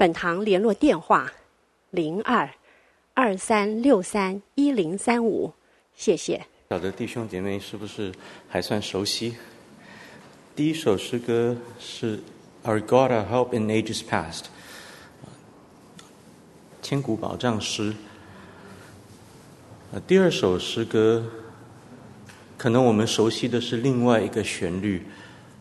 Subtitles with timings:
[0.00, 1.30] 本堂联络电话：
[1.90, 2.48] 零二
[3.12, 5.52] 二三六三一零三五。
[5.94, 6.40] 谢谢。
[6.70, 8.10] 小的弟兄姐妹是不是
[8.48, 9.36] 还算熟悉？
[10.56, 12.16] 第一首诗歌是
[12.64, 14.38] 《Our God Our Help in Ages Past》，
[16.80, 17.94] 千古保障诗。
[20.06, 21.26] 第二首诗歌，
[22.56, 25.02] 可能我们熟悉的是另外一个旋律，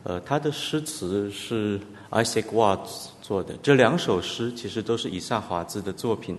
[0.04, 1.78] 呃，它的诗词是
[2.12, 3.08] Isaac Watts。
[3.22, 6.36] 做的这两首诗其实都是以萨华兹的作品，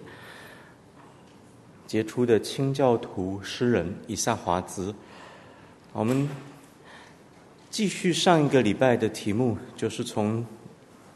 [1.87, 4.93] 杰出的清教徒诗人以萨华兹。
[5.93, 6.29] 我们
[7.71, 10.45] 继续上一个礼拜的题目，就是从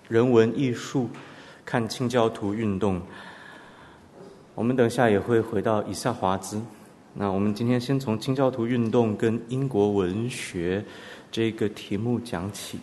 [0.06, 1.10] 人文艺术
[1.64, 3.02] 看清教徒运动。
[4.54, 6.62] 我们等下也会回到以萨华兹。
[7.14, 10.84] 那我们今天先从清教徒运动跟英国文学
[11.32, 12.78] 这个题目讲起。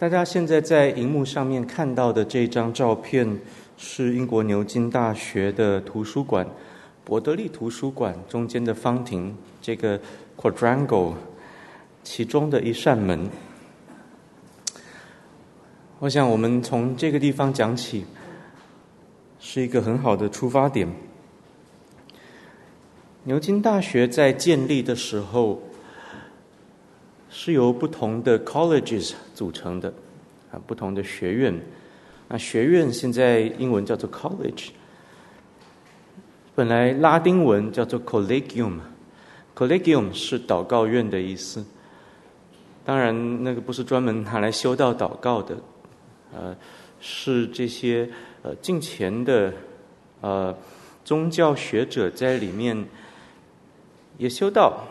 [0.00, 3.38] 大家现在在荧幕上面看到的这张照片，
[3.76, 6.48] 是英国牛津大学的图书馆——
[7.04, 10.00] 伯德利图书馆中间的方亭，这个
[10.38, 11.12] quadrangle
[12.02, 13.28] 其中的一扇门。
[15.98, 18.06] 我想，我们从这个地方讲起，
[19.38, 20.88] 是一个很好的出发点。
[23.24, 25.60] 牛津大学在建立的时候，
[27.30, 29.92] 是由不同的 colleges 组成的，
[30.50, 31.58] 啊，不同的学院。
[32.28, 34.70] 那学院现在英文叫做 college，
[36.54, 41.64] 本来拉丁文叫做 collegium，collegium 是祷告院的意思。
[42.84, 45.56] 当然，那个不是专门拿来修道祷告的，
[46.32, 46.56] 呃，
[47.00, 48.10] 是这些
[48.42, 49.52] 呃敬虔的
[50.20, 50.56] 呃
[51.04, 52.84] 宗教学者在里面
[54.18, 54.84] 也修道，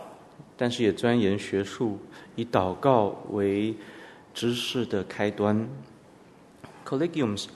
[0.55, 1.99] 但是也钻研学术。
[2.39, 3.75] 以祷告为
[4.33, 5.67] 知识的开端
[6.87, 7.47] ，Collegiums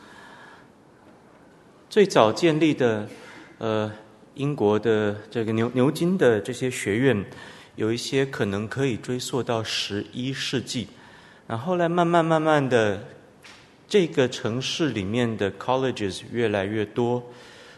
[1.90, 3.08] 最早建立的，
[3.60, 3.90] 呃，
[4.36, 7.26] 英国的这个牛牛津的这些学院，
[7.78, 10.90] 有一些可能可以追溯到十一世纪，
[11.48, 13.02] 然后来慢慢慢慢的，
[13.88, 17.24] 这个城市里面的 colleges 越来越多，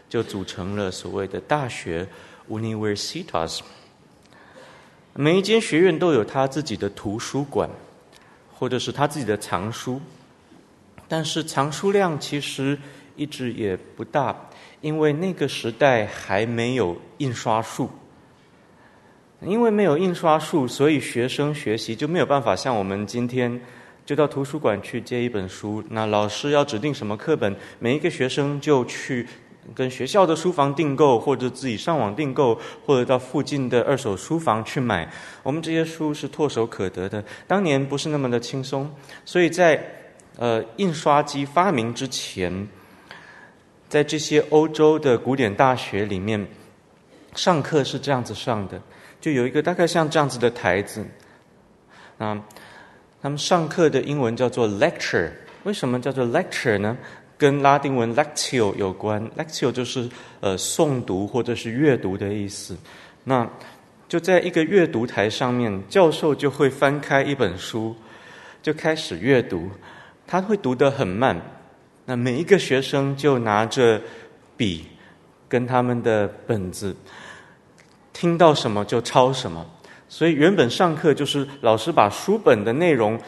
[0.08, 2.08] 就组成了所谓的大学
[2.48, 3.60] Universitas。
[5.18, 7.70] 每一间学院都有他自己的图书馆，
[8.52, 9.98] 或者是他自己的藏书，
[11.08, 12.78] 但是藏书量其实
[13.16, 14.36] 一直也不大，
[14.82, 17.88] 因为那个时代还没有印刷术。
[19.40, 23.60] 因为没有印刷术，所以学生学习就没有办法像我们今天
[24.04, 25.82] 就到图书馆去借一本书。
[25.90, 29.26] 那老师要指定什么课本，每一个学生就去。
[29.74, 35.10] 跟学校的书房订购，或者自己上网订购，或者到附近的二手书房去买。
[35.42, 37.22] 我们这些书是唾手可得的。
[37.46, 38.90] 当年不是那么的轻松，
[39.24, 39.82] 所以在
[40.36, 42.68] 呃印刷机发明之前，
[43.88, 46.46] 在这些欧洲的古典大学里面，
[47.34, 48.80] 上课是这样子上的，
[49.20, 51.04] 就有一个大概像这样子的台子。
[52.18, 52.40] 啊，
[53.20, 55.30] 他们上课的英文叫做 lecture。
[55.64, 56.96] 为什么叫做 lecture 呢？
[57.38, 60.08] 跟拉丁文 lectio 有关，lectio 就是
[60.40, 62.76] 呃诵读或者是阅读的意思。
[63.24, 63.48] 那
[64.08, 67.94] 就在一个阅读台上面，教授就会翻开一本书，
[68.62, 69.68] 就开始阅读。
[70.26, 71.40] 他会读得很慢，
[72.04, 74.00] 那每一个学生就拿着
[74.56, 74.86] 笔
[75.48, 76.96] 跟他们的本子，
[78.12, 79.64] 听到什么就抄什么。
[80.08, 83.20] 所以原本上课就是老师把书本的内容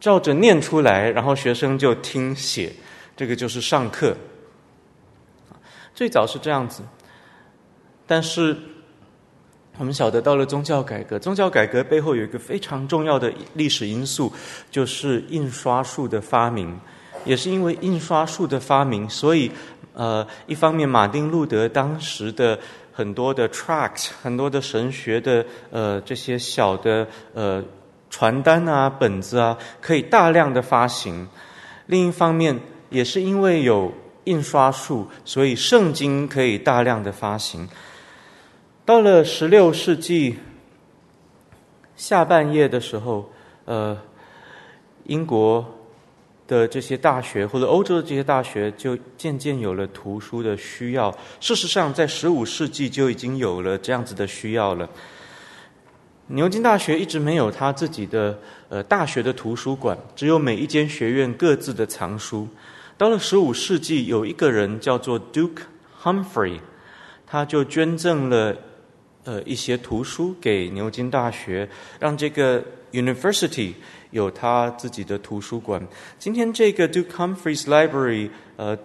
[0.00, 2.72] 照着念出来，然后学生就听写。
[3.16, 4.14] 这个就是上课，
[5.94, 6.82] 最早是这样子，
[8.06, 8.56] 但是
[9.78, 14.32] 我们晓得到了宗教改革，宗教改革背后有一个非常重要的历史因素，
[14.70, 16.78] 就是印刷术的发明。
[17.24, 19.50] 也是因为印刷术的发明，所以
[19.94, 22.56] 呃，一方面马丁路德当时的
[22.92, 27.04] 很多的 tracts，很多的神学的呃这些小的
[27.34, 27.64] 呃
[28.10, 31.26] 传单啊、本子啊，可以大量的发行；
[31.86, 32.56] 另一方面，
[32.90, 33.92] 也是因为有
[34.24, 37.68] 印刷术，所以圣经可以大量的发行。
[38.84, 40.38] 到了十六世纪
[41.96, 43.30] 下半叶的时候，
[43.64, 43.96] 呃，
[45.04, 45.64] 英国
[46.46, 51.12] 的这些大学，或者欧洲的这些大学，就渐渐有了图书的需要。
[51.40, 54.88] 事实上，在十五世纪就已经有了这样子的需要了。
[56.28, 58.36] 牛津大学一直没有他自己的
[58.68, 62.48] 呃大学的图书馆，只有每一间学院各自的藏书。
[62.98, 65.62] 到了十五世纪，有一个人叫做 Duke
[66.02, 66.60] Humphrey，
[67.26, 68.56] 他就捐赠了
[69.24, 71.68] 呃一些图书给牛津大学，
[72.00, 73.74] 让这个 University
[74.12, 75.86] 有他自己的图书馆。
[76.18, 78.78] 今天这个 Duke Humphreys Library，呃，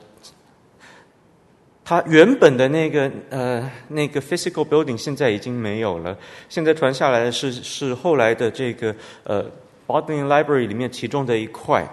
[1.86, 6.18] 它原本的那个呃那个 physical building 现在已经没有了，
[6.50, 8.94] 现在传下来的是是后来的这个
[9.24, 9.50] 呃
[9.88, 11.88] Bodleian Library 里面其中的一块。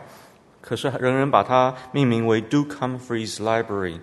[0.69, 3.99] 可是仍然把它命名为 Duke Humphreys Library。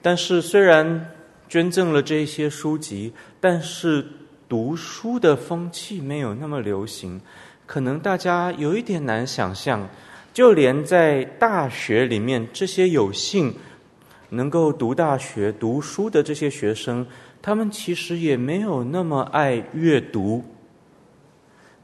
[0.00, 1.10] 但是虽然
[1.46, 4.02] 捐赠了这些书籍，但是
[4.48, 7.20] 读书的风气没有那么流行。
[7.66, 9.86] 可能大家有一点难想象，
[10.32, 13.54] 就连在大学里面，这些有幸
[14.30, 17.06] 能够读大学、读书的这些学生，
[17.42, 20.42] 他们其实也没有那么爱阅读。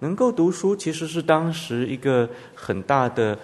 [0.00, 3.38] 能够读书其实是当时一个很大的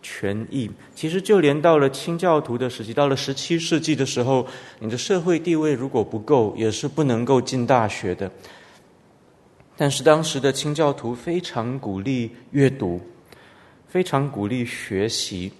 [0.00, 0.70] 权益。
[0.94, 4.46] 其实就连到了清教徒的时期，到了十七世纪的时候，
[4.78, 8.30] 你的社会地位如果不够，也是不能够进大学的。
[9.76, 13.00] 但是当时的清教徒非常鼓励阅读，
[13.88, 15.50] 非常鼓励学习。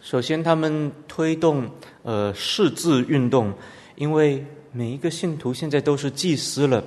[0.00, 1.68] 首先，他们推动
[2.02, 3.52] 呃识字运动，
[3.94, 6.82] 因为每一个信徒现在都是祭司了。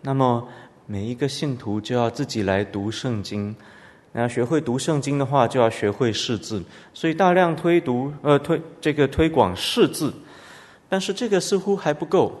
[0.00, 0.46] 那么
[0.86, 3.54] 每一个信徒就要自己来读圣经，
[4.12, 6.62] 那要学会读圣经的话，就要学会识字，
[6.94, 10.14] 所以大量推读呃推这个推广识字，
[10.88, 12.40] 但是这个似乎还不够，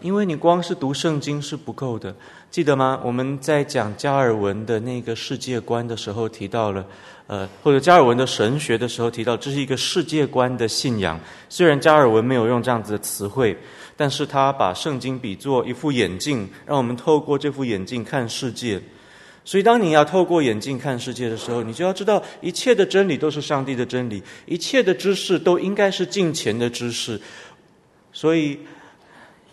[0.00, 2.14] 因为你光是读圣经是不够的，
[2.50, 3.00] 记得吗？
[3.04, 6.86] 我们在讲加尔文的那个世界观的时候提到了，
[7.26, 13.58] 呃或者加尔文的神学的时候提到，这是一个世界观的信仰，虽然加尔文没有用这样子的词汇。
[13.96, 18.80] 但是他把圣经比作一副眼镜，让我们透过这副眼镜看世界。
[19.44, 27.20] 所以，当你要透过眼镜看世界的时候，你就要知道，一切的真理都是上帝的真理，一切的知识都应该是敬虔的知识。
[28.10, 28.58] 所以，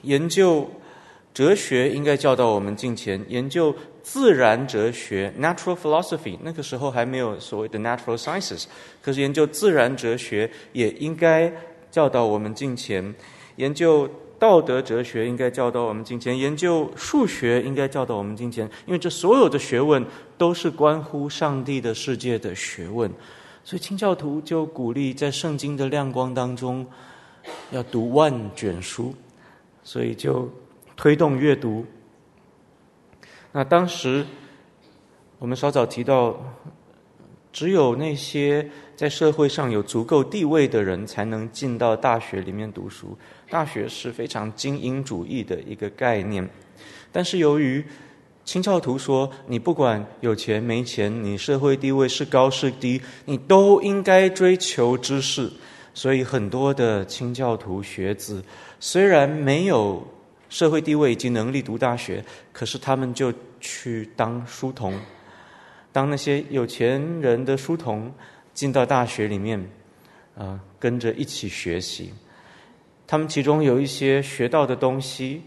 [0.03, 0.69] 研究
[1.33, 8.63] 哲学应该教导我们敬虔；研究自然哲学 （natural philosophy） 那个时候还没有所谓的 natural sciences，
[9.01, 11.51] 可是研究自然哲学也应该
[11.91, 13.13] 教导我们敬虔。
[13.57, 14.09] 研究
[14.41, 20.03] 道德哲学应该教导我们金钱，研究数学应该教导我们金钱，因为这所有的学问
[20.35, 23.07] 都是关乎上帝的世界的学问。
[23.63, 26.83] 所以清教徒就鼓励在圣经的亮光当中
[27.69, 29.13] 要读万卷书，
[29.83, 30.49] 所以就
[30.95, 31.85] 推动阅读。
[33.51, 34.25] 那当时
[35.37, 36.35] 我们稍早提到，
[37.53, 43.15] 只有那些在社会上有足够地位的人才能进到大学里面读书。
[43.51, 46.49] 大学是非常精英主义的一个概念，
[47.11, 47.83] 但是由于
[48.45, 55.51] 清教徒说，你不管有钱没钱，你社会地位是高是低，你都应该追求知识，
[55.93, 58.41] 所以很多的清教徒学子
[58.79, 60.01] 虽然没有
[60.47, 64.97] 社会地位以及能力读大学，可是他们就去当书童，
[65.91, 68.11] 当那些有钱人的书童，
[68.53, 69.61] 进到大学里面，
[70.37, 72.13] 啊、跟着一起学习。
[73.11, 75.41] 他们其中有一些学到的东西，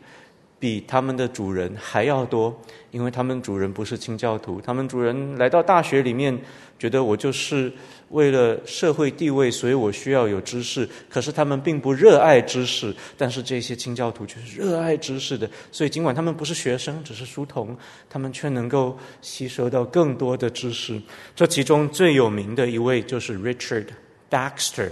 [0.58, 2.54] 比他们的主人还要多，
[2.90, 4.60] 因为他们主人不是清教徒。
[4.60, 6.38] 他们主人来到大学里面，
[6.78, 7.72] 觉得我就是
[8.10, 10.86] 为了社会地位，所以我需要有知识。
[11.08, 15.48] 可是他们并不热爱知识，但是这些清教徒却是热爱知识的。
[15.72, 17.74] 所以尽管他们不是学生，只是书童，
[18.10, 21.00] 他们却能够吸收到更多的知识。
[21.34, 23.86] 这其中最有名的一位就是 Richard
[24.30, 24.90] Baxter，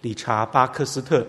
[0.00, 1.26] 理查·巴克斯特。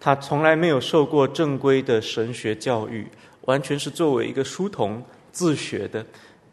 [0.00, 3.06] 他从来没有受过正规的神学教育，
[3.42, 6.04] 完全是作为一个书童自学的，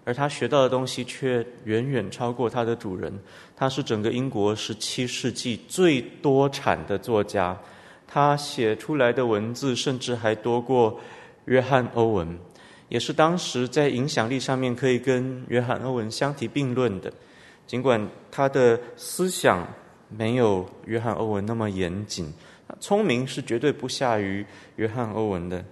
[0.04, 3.18] 而他学到的东西却远远超过他的主人。
[3.56, 7.58] 他是整个英国十七世纪最多产的作家，
[8.06, 11.00] 他写出来的文字甚至还多过
[11.46, 12.38] 约翰·欧文，
[12.90, 17.12] 也是当时在影响力上面可以跟约翰·欧文相提并论的。
[17.66, 19.66] 尽管他的思想
[20.10, 22.34] 没有约翰·欧文那么严谨。
[22.80, 24.46] 聪明是绝对不下于
[24.76, 25.66] 约翰·欧文的，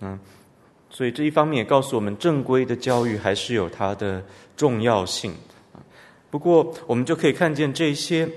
[0.00, 0.18] 嗯，
[0.88, 4.24] 所以这一方面也告诉我们，正规的教育还是有它的
[4.56, 5.34] 重要性。
[6.30, 8.28] 不过，我们就可以看见这些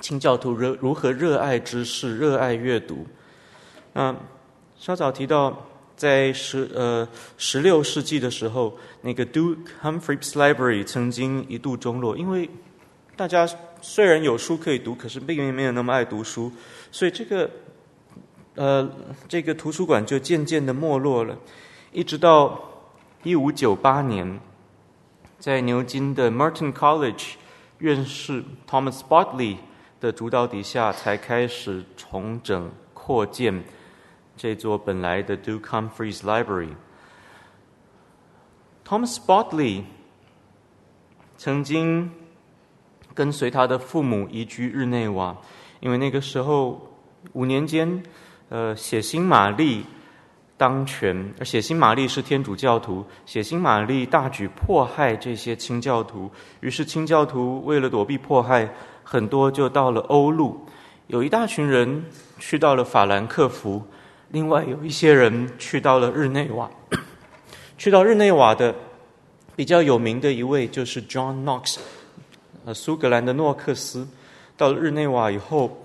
[0.00, 3.06] 清教徒热如何热爱知识、热爱阅读。
[3.94, 4.16] 嗯，
[4.76, 12.48] 稍早提到在十呃十六世纪的时候，那个 Duke Humphreys Library 曾经一度中落，因为
[13.18, 13.44] 大家
[13.82, 16.52] 虽然有书可以读，可是并没有那么爱读书，
[16.92, 17.50] 所以这个
[18.54, 18.88] 呃
[19.26, 21.36] 这个图书馆就渐渐的没落了，
[21.90, 22.60] 一直到
[23.24, 24.38] 一五九八年，
[25.40, 27.32] 在牛津的 Merton College
[27.78, 29.56] 院士 Thomas Bodley
[29.98, 33.64] 的主导底下，才开始重整扩建。
[34.36, 39.82] 这座本来的 Duke Humphreys Library，Thomas Bodley
[41.36, 42.12] 曾经
[43.18, 45.36] 跟随他的父母移居日内瓦，
[45.80, 46.80] 因为那个时候
[47.32, 48.00] 五年间，
[48.48, 49.84] 呃，血腥玛丽
[50.56, 58.72] 当权，而血腥玛丽是天主教徒，血腥玛丽大举迫害这些清教徒，于是清教徒为了躲避迫害，
[59.02, 60.64] 很多就到了欧陆，
[61.08, 62.04] 有一大群人
[62.38, 63.82] 去到了法兰克福。
[64.30, 66.70] 另外有一些人去到了日内瓦，
[67.76, 68.72] 去到日内瓦的
[69.56, 71.78] 比较有名的一位就是 John Knox，
[72.68, 74.06] 呃，苏格兰的诺克斯。
[74.54, 75.82] 到了日内瓦以后，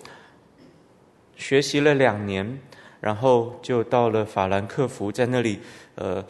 [1.38, 2.60] 学习了两年，
[3.00, 5.62] 然后就到了法兰克福，在那里，
[5.96, 6.22] 呃，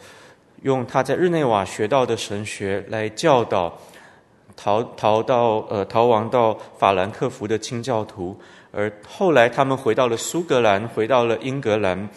[0.62, 3.76] 用他在日内瓦学到的神学来教导
[4.54, 8.40] 逃逃到呃逃亡到法兰克福的清教徒。
[8.70, 12.08] 而后来，他们回到了苏格兰，回到了英格兰，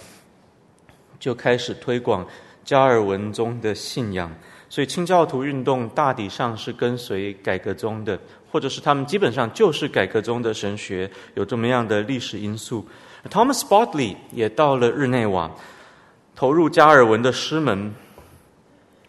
[1.19, 2.23] 就开始推广
[2.63, 4.31] 加尔文宗的信仰。
[4.69, 8.19] 所以，清教徒运动大抵上是跟随改革宗的，
[8.51, 12.85] 或者是他们基本上就是改革宗的神学，有这么样的历史因素。
[13.29, 15.49] Thomas Bodley 也到了日内瓦，
[16.35, 17.93] 投入加尔文的师门，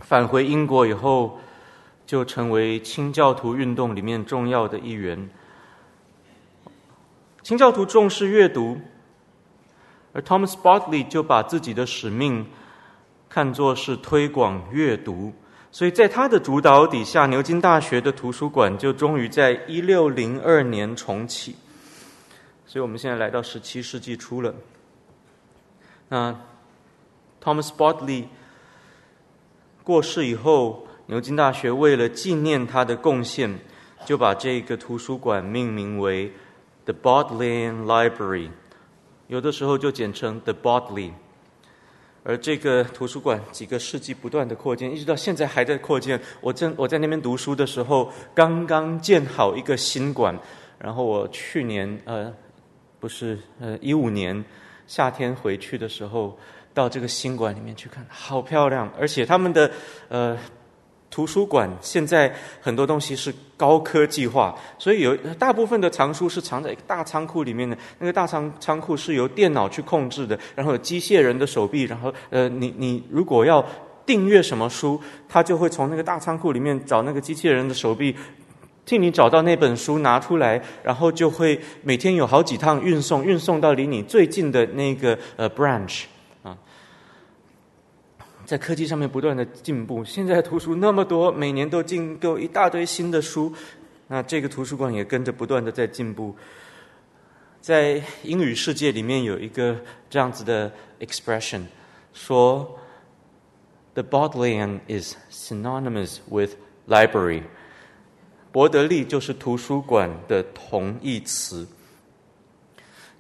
[0.01, 1.39] 返回英国以后，
[2.07, 5.29] 就成为清教徒运动里面重要的一员。
[7.43, 8.79] 清教徒重视阅读，
[10.13, 12.47] 而 Thomas Bodley 就把自己的使命
[13.29, 15.33] 看作是推广阅读，
[15.71, 21.55] 所以在他的主导底下，牛津大学的图书馆就终于在一六零二年重启。
[22.67, 24.55] 所以我们现在来到十七世纪初了。
[26.09, 26.35] 那
[27.43, 28.25] Thomas Bodley
[29.85, 33.59] 过世以后，牛津大学为了纪念他的贡献，
[34.05, 36.33] 就把这个图书馆命名为
[36.85, 38.51] The Bodleian Library，
[39.27, 41.13] 有的时候就简称 The Bodley。
[42.29, 46.21] 而这个图书馆几个世纪不断的扩建，一直到现在还在扩建。
[46.43, 50.39] 我正我在那边读书的时候，刚刚建好一个新馆。
[50.79, 52.31] 然后我去年呃，
[53.01, 54.45] 不是呃一五年
[54.87, 56.39] 夏天回去的时候，
[56.75, 59.71] 到这个新馆里面去看，好漂亮，而且他们的
[60.09, 60.37] 呃。
[61.11, 67.77] 图书馆现在很多东西是高科技化，所以有大部分的藏书是藏在一个大仓库里面的。
[67.99, 73.65] 那个大仓仓库是由电脑去控制的，然后有机械人的手臂，然后呃，你你如果要
[74.07, 78.15] 订阅什么书，他就会从那个大仓库里面找那个机器人的手臂，
[78.85, 86.05] 替你找到那本书拿出来，然后就会每天有好几趟运送，运送到离你最近的那个呃 branch。
[88.49, 93.53] 在科技上面不断的进步，现在图书那么多，每年都进购一大堆新的书，
[94.07, 96.35] 那这个图书馆也跟着不断的在进步。
[97.61, 99.77] 在英语世界里面有一个
[100.09, 101.61] 这样子的 expression，
[102.15, 102.79] 说
[103.93, 106.53] The Bodleian is synonymous with
[106.89, 107.43] library，
[108.51, 111.69] 伯德利就是图书馆的同义词。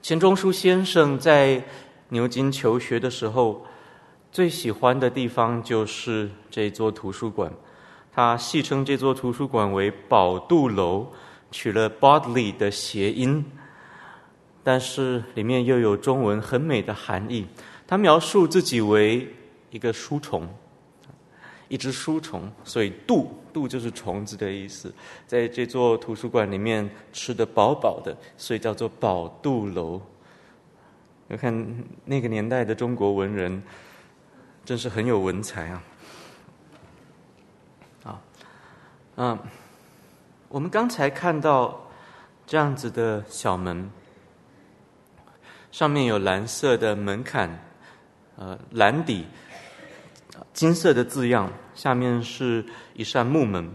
[0.00, 1.62] 钱钟书先生在
[2.08, 3.66] 牛津求学的时候，
[4.30, 7.50] 最喜欢的地方就是这座图书馆，
[8.12, 11.10] 他戏称这座图书馆为“宝杜楼”，
[11.50, 13.44] 取了 Bodley 的谐音，
[14.62, 17.46] 但是里面又有中文很美的含义。
[17.86, 19.26] 他描述自己为
[19.70, 20.46] 一个书虫，
[21.68, 24.92] 一只书虫，所以“杜”“杜”就是虫子的意思。
[25.26, 30.00] 在这座图书馆里面吃得饱饱的，所以叫做“宝杜楼”。
[31.28, 33.60] 我看那个年代的中国文人。
[34.68, 35.82] 真是很有文采啊！
[38.04, 38.20] 啊，
[39.16, 39.38] 嗯，
[40.50, 41.88] 我们刚才看到
[42.46, 43.90] 这样子的小门，
[45.72, 47.48] 上面有蓝色的门槛，
[48.36, 49.24] 呃，蓝底，
[50.52, 53.70] 金色的字样，下面是一扇木门。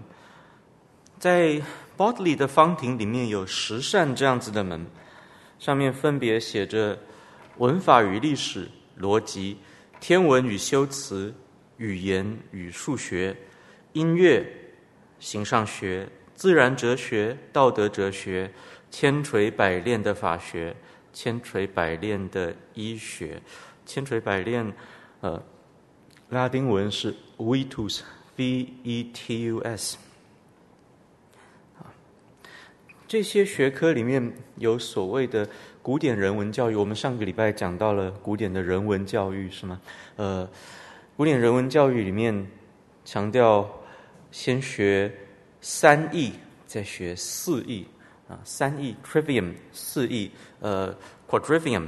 [1.17, 1.59] 在
[1.97, 4.85] Bodley 的方亭里面有十扇这样子的门，
[5.57, 6.99] 上面分别写着
[7.57, 8.69] 文法与历史、
[8.99, 9.57] 逻辑。
[10.03, 11.33] 天文与修辞、
[11.77, 13.33] 语言与数学、
[13.93, 14.45] 音乐、
[15.17, 18.51] 形上学、自然哲学、道德哲学、
[18.91, 20.75] 千锤百炼的法学、
[21.13, 23.41] 千锤百炼的医学、
[23.85, 24.73] 千锤百炼，
[25.21, 25.41] 呃，
[26.31, 29.97] 拉丁文是 Vetus，V-E-T-U-S。
[33.07, 35.47] 这些学科里面有所谓的
[35.83, 39.81] 古典人文教育，我们上个礼拜讲到了古典的人文教育，是吗？
[40.15, 40.49] 呃，
[41.17, 42.47] 古典人文教育里面
[43.03, 43.69] 强调
[44.31, 45.13] 先学
[45.59, 46.31] 三艺，
[46.65, 47.85] 再学四艺
[48.29, 50.95] 啊，三艺 trivium，四艺呃
[51.29, 51.85] quadrivium。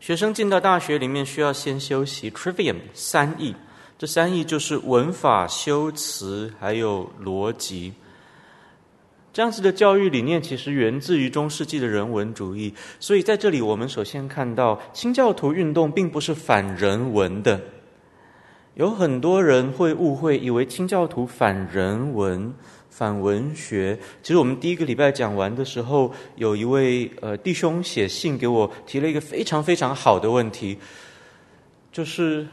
[0.00, 3.54] 学生进到大学里面需要先修习 trivium 三艺，
[3.98, 7.92] 这三艺就是文法、修辞还有逻辑。
[9.32, 17.58] 这样子的教育理念其实源自于中世纪的人文主义，所以在这里我们首先看到清教徒运动并不是反人文的。
[18.74, 22.52] 有很多人会误会，以为清教徒反人文、
[22.90, 23.98] 反文学。
[24.22, 30.76] 其实我们第一个礼拜讲完的时候，有一位呃弟兄写信给我，提了一个非常非常好的问题，
[31.90, 32.46] 就是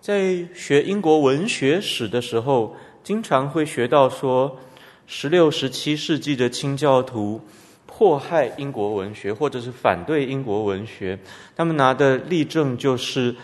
[0.00, 2.74] 在学英国文学史的时候，
[3.04, 4.58] 经常会学到说。
[5.06, 7.40] 十六、十七世纪的清教徒
[7.86, 11.18] 迫害英国文学，或者是反对英国文学。
[11.54, 13.36] 他们拿的例证就是，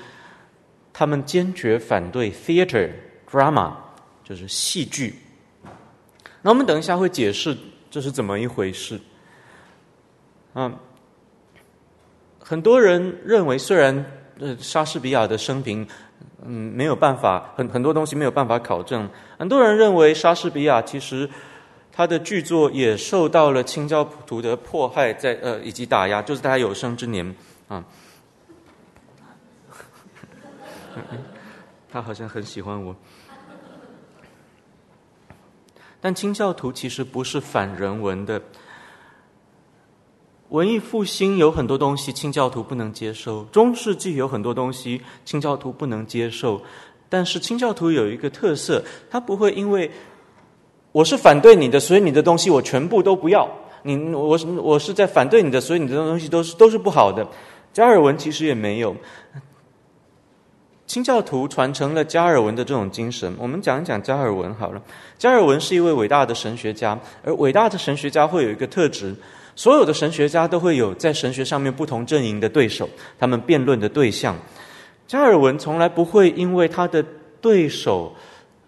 [0.93, 2.91] 他们坚决反对 theater
[3.31, 3.73] drama，
[4.25, 5.15] 就是戏剧。
[6.43, 7.57] 那我们等一下会解释
[7.91, 8.99] 这是怎么一回事。
[10.55, 10.75] 嗯，
[12.39, 14.05] 很多人认为，虽然
[14.41, 15.87] 呃莎士比亚的生平，
[16.45, 19.09] 嗯没有办法，很很多东西没有办法考证。
[19.39, 21.29] 很多人认为莎士比亚其实。
[22.01, 27.37] 他的剧作也受到了清教徒的迫害在，呃以及打压，就是他有生之年
[27.69, 27.85] 啊。
[31.93, 32.97] 他好像很喜欢我，
[36.01, 38.41] 但清教徒其实不是反人文的。
[40.49, 46.63] 文艺复兴有很多东西清教徒不能接受，中世纪有很多东西清教徒不能接受，
[47.11, 49.91] 但是清教徒有一个特色，他不会因为。
[50.93, 53.49] 我是反对你的，所以你的东西我全部都不要。
[53.83, 57.27] 你，我我是在反对你的，所以你的东西都是都是不好的。
[57.73, 58.95] 加尔文其实也没有。
[60.87, 63.33] 清教徒传承了加尔文的这种精神。
[63.39, 64.83] 我们讲一讲加尔文好了。
[65.17, 69.15] 加尔文是一位伟大的神学家，而伟大的神学家会有一个特质：
[69.55, 74.37] 所有的神学家都会有在神学上面不同阵营的对手，他们辩论的对象。
[75.07, 77.05] 加尔文从来不会因为他的
[77.41, 78.13] 对手。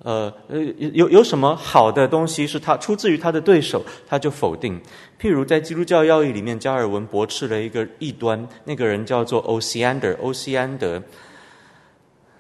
[0.03, 0.59] 呃呃，
[0.93, 4.81] 有有什么好的东西是他出自于他的对手，他就否定。
[5.21, 10.17] 譬如在基督教要义里面，加尔文驳斥了一个异端，那个人叫做欧西安德。
[10.21, 11.01] 欧西安德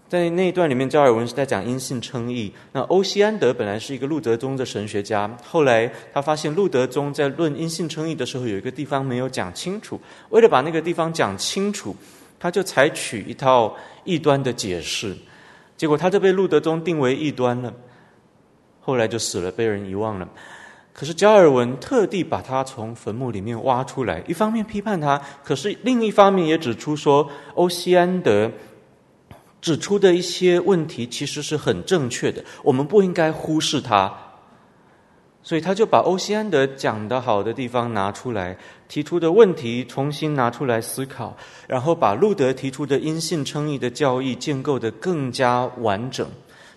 [0.08, 2.52] 在那一段里面，加尔文是在讲因信称义。
[2.72, 10.00] 那欧西安德本来是一个路德宗的神学家，后来他发现路德宗在论因信称义的时候，有一个地方没有讲清楚。
[10.30, 11.94] 为了把那个地方讲清楚，
[12.40, 15.16] 他就采取一套异端的解释。
[15.82, 17.74] 结果他就被路德宗定为异端了，
[18.80, 20.28] 后来就死了，被人遗忘了。
[20.92, 28.48] 可是加尔文特地把他从坟墓里面挖出来，一方面批判他，可是另一方面也指出说，欧西安德
[29.60, 34.16] 指出的一些问题其实是很正确的，我们不应该忽视他。
[35.42, 38.56] 所以他就把欧西安德讲的好的地方拿出来，
[38.88, 46.26] 提出的问题重新拿出来思考，然后把路德提出的因信称义的教义建构得更加完整。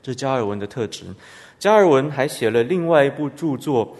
[0.01, 1.05] 这是加尔文的特质。
[1.59, 3.95] 加尔文还写了另外一部著作，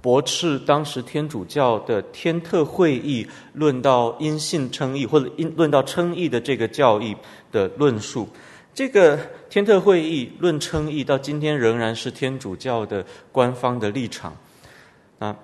[0.00, 7.16] 驳斥当时天主教的天特会议论到因信称义或者因论到称义的这个教义
[7.50, 8.28] 的论述。
[8.74, 9.16] 这个
[9.48, 14.36] 天特会议论称义，到今天仍然是天主教的官方的立场。
[15.20, 15.36] 啊，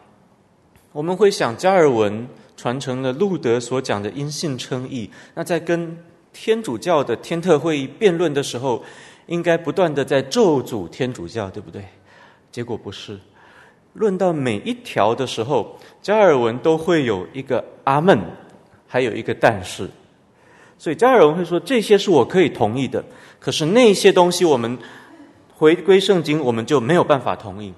[0.90, 5.96] 我们会想，加尔文传承了路德所讲的因信称义，那在跟
[6.32, 8.82] 天主教的天特会议辩论的时候，
[9.26, 11.84] 应该不断的在咒诅天主教，对不对？
[12.50, 13.16] 结果不是，
[13.92, 18.18] 论到每一条的时候，加尔文都会有一个阿门，
[18.88, 19.88] 还有一个但是。
[20.80, 23.04] 所以加尔文会说，这些是我可以同意的，
[23.38, 24.78] 可是那些东西我们
[25.54, 27.70] 回归圣经，我们就没有办法同意。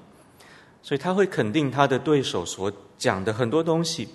[0.83, 4.09] 所以他会肯定他的对手所讲的很多东西，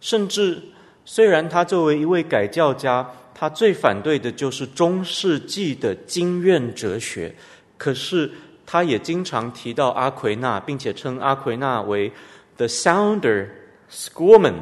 [0.00, 0.62] 甚至
[1.04, 3.04] 虽然他作为一位改教家，
[3.34, 7.34] 他最反对的就是中世纪的经院哲学，
[7.76, 8.30] 可是
[8.64, 12.12] 他也经常提到阿奎那，并且称阿奎那为
[12.56, 13.48] the sounder
[13.90, 14.54] schoolman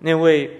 [0.00, 0.50] 那位。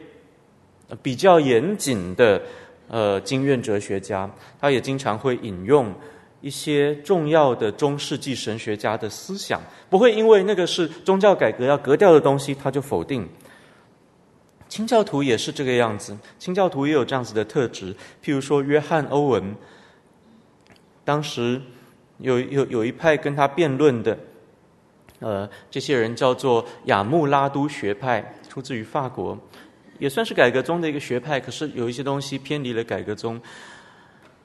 [1.02, 2.40] 比较严谨的
[2.88, 5.92] 呃经院哲学家，他也经常会引用
[6.40, 13.28] 一些重要的中世纪神学家的思想，不会因为那个是宗教改革要革掉的东西，他就否定。
[14.68, 17.94] 清教徒也是这个样子，清教徒也有这样子的特质。
[18.22, 19.54] 譬如说，约翰·欧文，
[21.04, 21.60] 当时
[22.18, 24.18] 有有有一派跟他辩论的，
[25.20, 29.38] 呃，这些人叫做亚穆拉都学派，出自于法国，
[29.98, 31.38] 也算是改革宗的一个学派。
[31.38, 33.40] 可是有一些东西偏离了改革宗。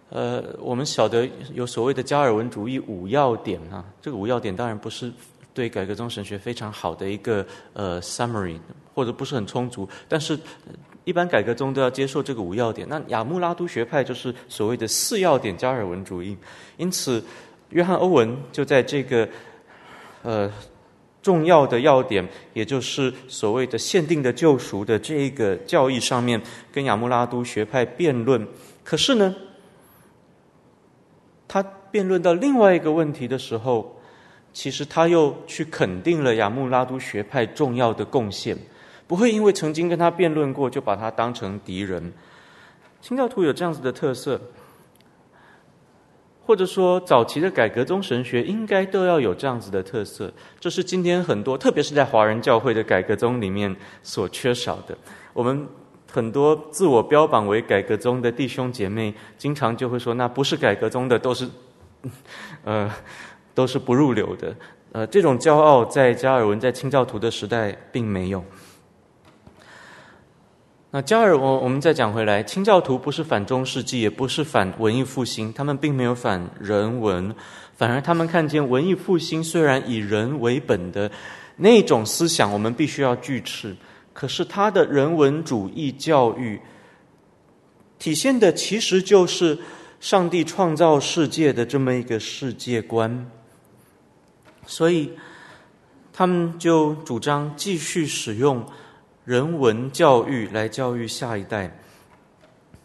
[0.09, 5.11] 呃，我们晓得有所谓的加尔文主义五要点啊，这个五要点当然不是
[5.53, 8.59] 对改革宗神学非常好的一个呃 summary。
[8.95, 10.37] 或者不是很充足，但是
[11.03, 12.87] 一般改革宗都要接受这个五要点。
[12.87, 16.37] 那亚穆拉都学派就是所谓的四要点加尔文主义。
[16.77, 17.19] 因此，
[17.69, 19.27] 约翰欧文就在这个
[20.21, 20.47] 呃
[21.23, 26.39] 重要的要点，也就是所谓的限定的救赎的这个教义上面，
[26.71, 28.45] 跟亚穆拉都学派辩论。
[28.83, 29.33] 可是呢，
[31.47, 33.99] 他辩论到另外一个问题的时候，
[34.51, 38.57] 其实他又去肯定了亚穆拉都学派重要的贡献。
[39.07, 42.11] 不会因为曾经跟他辩论过，就把他当成敌人。
[43.01, 44.39] 清教徒有这样子的特色，
[46.45, 50.31] 或者说早期的改革宗神学应该都要有这样子的特色。
[50.59, 54.97] 这是今天很多，特别是在华人教会的改革宗里面所缺少的。
[55.31, 55.67] 我们
[56.11, 61.49] 很多自我标榜为改革宗的弟兄姐妹，经常就会说：“那不是改革宗的，都是，
[62.63, 62.91] 呃，
[63.55, 64.55] 都是不入流的。”
[64.91, 68.43] 呃，这种骄傲在加尔文在清教徒的时代并没有。
[70.95, 77.33] 那加尔文，我们再讲回来，清教徒不是反中世纪，也不是反文艺复兴，他们并没有反人文，
[77.75, 81.09] 反而他们看见文艺复兴虽然以人为本的
[81.55, 83.75] 那种思想，我们必须要拒斥，
[84.13, 86.61] 可是他的人文主义教育
[87.97, 89.57] 体现的其实就是
[89.99, 93.31] 上帝创造世界的这么一个世界观，
[94.67, 95.11] 所以
[96.13, 98.63] 他们就主张继续使用。
[99.25, 101.79] 人文教育来教育下一代。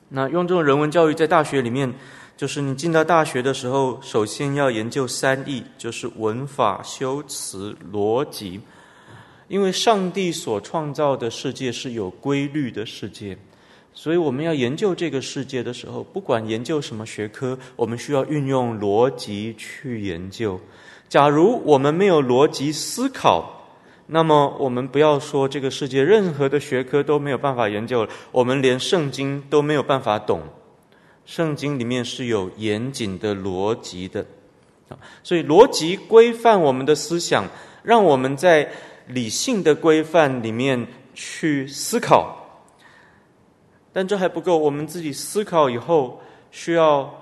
[0.08, 1.92] 那用这种人文教育在大学里面，
[2.36, 8.60] 就是你进到大学的时候，首先要研究三艺，就是文法、修辞、逻辑。
[9.48, 13.36] 因为上帝所创造的世界是有规律的世界，
[13.94, 20.60] 所以我们要研究这个世界的时候，不管研究什么学科，我们需要运用逻辑去研究。
[21.08, 23.57] 假如我们没有逻辑思考，
[24.10, 30.40] 那么，我们不要说这个世界任何的学科都没有办法研究，我们连圣经都没有办法懂。
[31.26, 34.24] 圣经里面是有严谨的逻辑的，
[35.22, 37.46] 所以逻辑规范我们的思想，
[37.82, 38.70] 让我们在
[39.08, 42.34] 理性的规范里面去思考。
[43.92, 47.14] 但这还不够，我们自己思考以后需要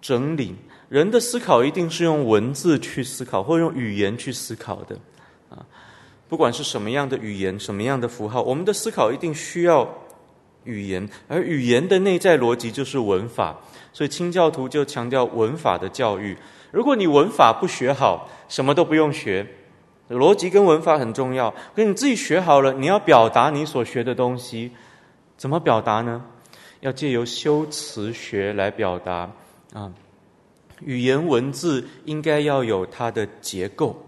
[0.00, 0.54] 整理。
[0.88, 4.96] 人的思考一定是用文字去思考，或用语言去思考的。
[6.28, 9.88] 不管是什么样的语言，什么样的符号，我们的思考一定需要
[10.64, 13.56] 语言，而语言的内在逻辑就是文法。
[13.92, 16.36] 所以清教徒就强调文法的教育。
[16.70, 19.46] 如果你文法不学好，什么都不用学。
[20.10, 24.70] 逻辑跟文法很重要，可你自己学好了，你要表达你所学的东西，
[25.36, 26.22] 怎么表达呢？
[26.80, 29.28] 要借由修辞学来表达
[29.72, 29.90] 啊。
[30.80, 34.05] 语言文字应该要有它的结构。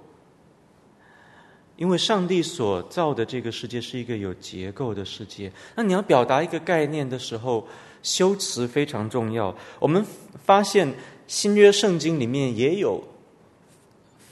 [1.78, 7.64] 因为上帝所造的这个世界是一个有结构的世界，那你要表达一个概念的时候，
[8.02, 9.56] 修辞非常重要。
[9.78, 10.04] 我们
[10.44, 10.92] 发现
[11.28, 13.00] 新约圣经里面也有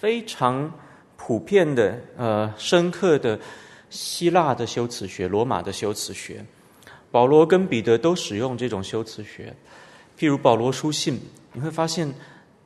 [0.01, 0.73] 非常
[1.17, 3.39] 普遍的、呃深刻的
[3.91, 6.45] 希腊的修辞学、罗马的修辞学。
[7.13, 9.55] 保罗跟彼得都使用这种修辞学，
[10.19, 11.21] 譬如保罗书信，
[11.53, 12.13] 你会发现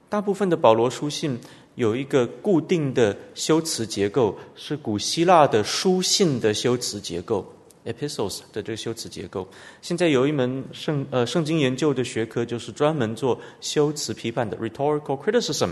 [0.09, 1.39] 大部分的保罗书信。
[1.77, 7.47] 有一个固定的修辞结构，是古希腊的书信的修辞结构
[7.87, 9.49] （epistles） 的这个修辞结构。
[9.81, 15.71] 现在有一门圣呃圣经研究的学科，就是专门做修辞批判的 （rhetorical criticism），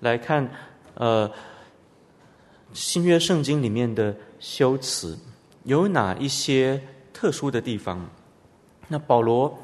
[0.00, 0.50] 来看
[0.94, 1.30] 呃
[2.72, 5.16] 新约圣经里面的修辞
[5.64, 8.10] 有哪一些特殊的地方。
[8.88, 9.56] 那保罗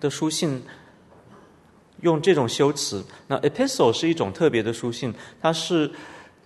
[0.00, 0.62] 的书信。
[2.02, 5.90] 用这种修辞，那 epistle 是一种特别的书信，它是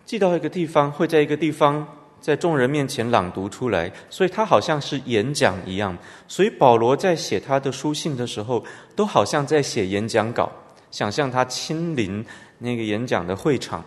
[0.07, 1.87] 寄到一个地方，会在一个地方
[2.21, 5.97] 在众人面前朗读出来，所以它好像是演讲一样。
[6.27, 8.65] 所以保罗在写他的书信的时候，
[8.97, 10.51] 都好像在写演讲稿，
[10.91, 12.25] 想象他亲临
[12.59, 13.85] 那个演讲的会场。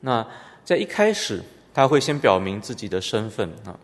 [0.00, 0.26] 那
[0.64, 1.42] 在一开始，
[1.74, 3.76] 他会先表明自己的身份啊，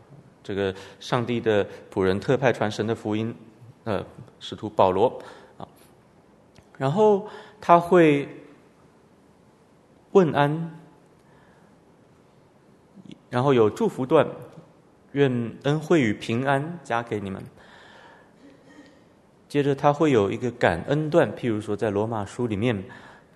[0.42, 3.34] 这个上帝的仆人，特派传神的福音，
[3.84, 4.04] 呃，
[4.40, 5.20] 使徒保罗。
[6.78, 7.28] 然后
[7.60, 8.28] 他会
[10.12, 10.78] 问安，
[13.30, 14.26] 然后有祝福段，
[15.12, 17.42] 愿恩惠与平安加给你们。
[19.48, 22.82] 接着他会有一个感恩段，譬如说在罗马书里面，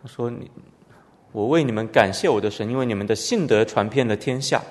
[0.02, 0.50] 他说：“你，
[1.30, 4.62] 我为你们感谢我的神，因为你们的信德传遍了天下。”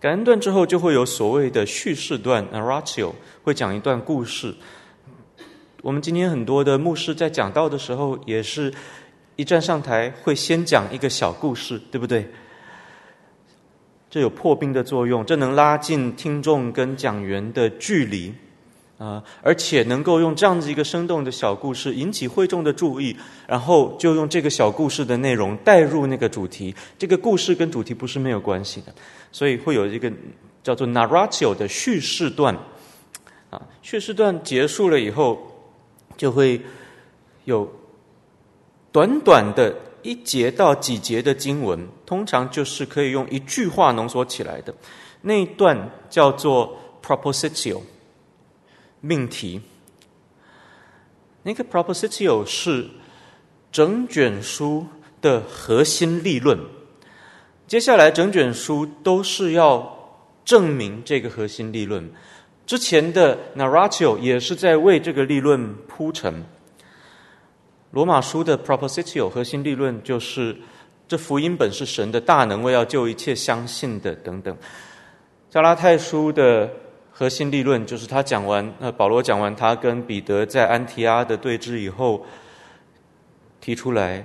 [0.00, 4.54] 感恩段之后就会有所谓的叙事段 （Oratio），会讲一段故事。
[5.82, 8.72] 我们今天很多的牧师在讲道的时候，也是
[9.36, 12.28] 一站上台会先讲一个小故事，对不对？
[14.10, 18.32] 这有破冰的作用，这能拉近听众跟讲员的距离。
[18.98, 23.16] 啊，而且能够用这样子一个生动的小故事引起会众的注意，
[23.46, 26.74] 然后就用这个小故事的内容带入那个主题。
[26.98, 28.94] 这个故事跟主题不是没有关系的，
[29.32, 30.12] 所以会有一个
[30.62, 32.54] 叫做 narratio 的叙事段。
[33.48, 35.49] 啊，叙事段结束了以后，
[36.20, 36.60] 就会
[37.46, 37.66] 有
[38.92, 44.74] 短短的一节到几节的经文，通常就是可以用一句话浓缩起来的。
[45.22, 47.80] 那一段叫做 propositio。
[49.00, 49.62] 命题，
[51.42, 52.90] 那个 propositio 是
[53.72, 54.86] 整卷书
[55.22, 56.58] 的核心立论。
[57.66, 62.12] 接下来整卷书都是要证明这个核心立论。
[62.70, 66.32] 之前的 n a r a t i o 也是在为这个立论铺陈。
[67.90, 70.56] 罗马书的 propositio 核心立论就是
[71.08, 74.56] 这福音本是神的大能，为要救一切相信的等等。
[75.50, 76.70] 加拉太书的。
[77.10, 82.24] 核心立论就是他讲完，呃，保罗讲完他跟彼得在安提阿的对峙以后，
[83.60, 84.24] 提出来：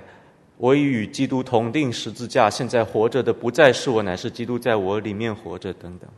[0.56, 5.72] 我已与基督同钉十字架，现在活着的不再是我，乃是基督在我里面活着。
[5.72, 6.08] 等等。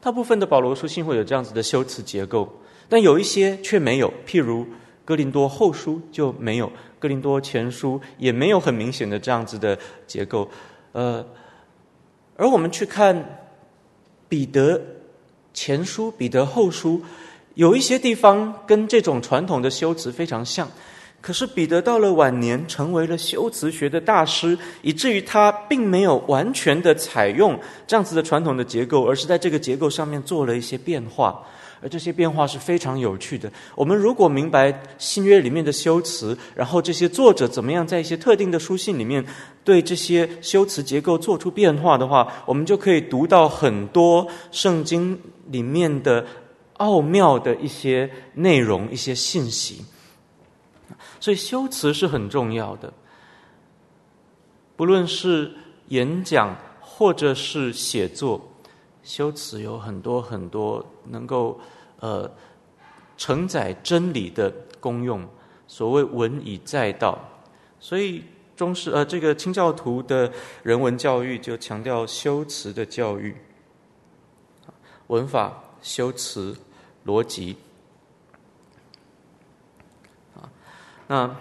[0.00, 2.48] 大部分的保罗书信会有这样子的修辞结构，
[2.88, 4.66] 但有一些却没有，譬如
[5.04, 10.48] 哥林多后书就没有，哥林多前书也没有很明显的这样子的结构。
[10.92, 11.24] 呃，
[12.36, 13.48] 而我们去看
[14.28, 14.80] 彼得。
[15.54, 17.02] 前书、彼得后书，
[17.54, 20.70] 有一些地方跟这种传统的修辞非常像，
[21.20, 31.42] 可是彼得到了晚年成为了修辞学的大师，以至于他并没有完全的采用这样子的传统的结构，而是在这个结构上面做了一些变化。
[31.80, 33.48] 而这些变化是非常有趣的。
[33.76, 39.24] 我们如果明白新约里面的修辞，然后这些作者怎么样在一些特定的书信里面
[39.62, 46.26] 对这些修辞结构做出变化的话，我们就可以读到很多圣经里面的
[46.78, 49.84] 奥妙的一些内容、一些信息。
[51.20, 52.92] 所以修辞是很重要的，
[54.76, 55.52] 不论是
[55.88, 58.40] 演讲或者是写作。
[59.02, 61.58] 修辞有很多很多能够
[61.98, 62.30] 呃
[63.16, 64.50] 承载真理的
[64.80, 65.26] 功用，
[65.66, 67.18] 所谓文以载道，
[67.80, 68.22] 所以
[68.54, 70.30] 中式呃这个清教徒的
[70.62, 73.34] 人文教育就强调修辞的教育，
[75.06, 76.54] 文法、修辞、
[77.06, 77.56] 逻辑
[80.36, 80.44] 啊，
[81.08, 81.34] 那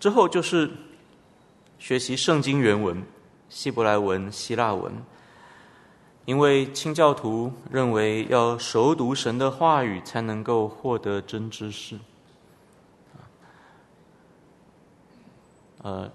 [0.00, 0.70] 之后就是
[1.78, 3.04] 学习圣经原文，
[3.48, 4.92] 希伯来文、希腊文。
[6.24, 11.96] 因为清教徒认为要熟读神的话语，才能够获得真知识。
[15.82, 16.10] 呃，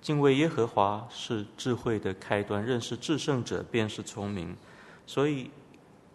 [0.00, 4.56] 敬畏耶和华是智慧的开端，认识至圣者便是聪明。
[5.04, 5.50] 所以，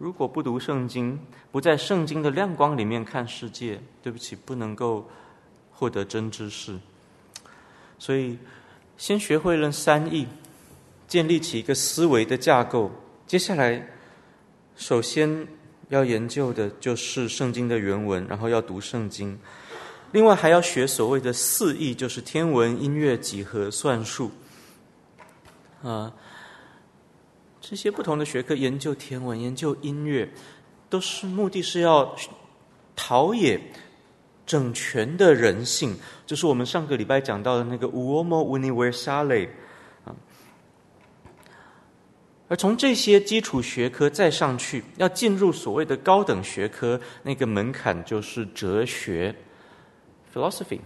[0.02, 1.16] 如果不读圣经，
[1.52, 5.08] 不在圣经的亮光里面看世界，对不起，不能够
[5.70, 6.76] 获得真知识。
[8.00, 8.36] 所以，
[8.98, 10.26] 先学会了三义。
[11.06, 12.90] 建立起一个思维的架构。
[13.28, 13.86] 接下来，
[14.74, 15.46] 首先
[15.88, 19.38] 要研究的就是圣经的原文，然后要读圣经。
[20.10, 24.32] 另外还要学所谓的四义，就是天文、音乐、几何、算术。
[25.84, 26.12] 啊，
[27.72, 30.28] 这些不同的学科研究天文、研究音乐，
[30.90, 32.14] 都是目的是要
[32.94, 33.58] 陶冶
[34.44, 39.48] 整全的人性，就是我们上个礼拜讲到的那个 uomo universale。
[42.46, 49.34] 而从这些基础学科再上去，要进入所谓的高等学科，那个门槛就是哲学
[50.34, 50.80] （philosophy）。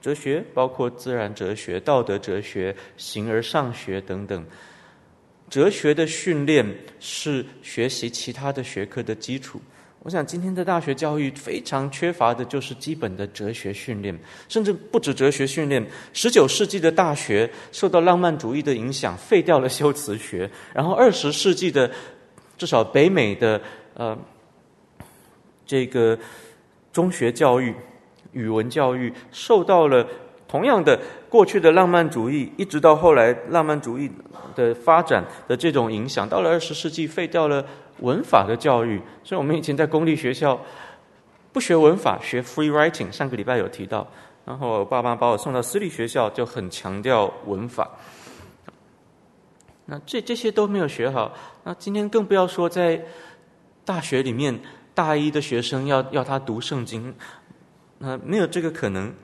[0.00, 4.42] 哲学包括自然哲学、道德哲学、形而上学等等。
[5.52, 6.66] 哲学的训练
[6.98, 9.60] 是学习其他的学科的基础。
[9.98, 15.86] 我想，今天的大学教育非常缺乏的就是基本的哲学训练，甚至不止哲学训练。
[16.14, 20.50] 十九世纪的大学受到浪漫主义的影响，废掉了修辞学。
[20.72, 21.90] 然后，二十世纪的
[22.56, 23.60] 至少北美的
[23.92, 24.18] 呃
[25.66, 26.18] 这个
[26.94, 27.74] 中学教育、
[28.32, 30.08] 语文教育受到了
[30.52, 34.10] 同样的，过去的浪漫主义，一直到后来浪漫主义
[34.54, 37.64] 的发展的这种影响，到了二十世纪废掉了
[38.00, 39.00] 文法的教育。
[39.24, 40.60] 所以我们以前在公立学校
[41.54, 43.10] 不学文法，学 free writing。
[43.10, 44.06] 上个礼拜有提到，
[44.44, 47.90] 然后我爸妈把我送到私立学校，就很强调文法。
[49.86, 51.32] 那这这些都没有学好，
[51.64, 53.02] 那今天更不要说在
[53.86, 54.60] 大学里面，
[54.92, 57.14] 大一的学生要要他读圣经，
[57.96, 59.14] 那没有这个可能。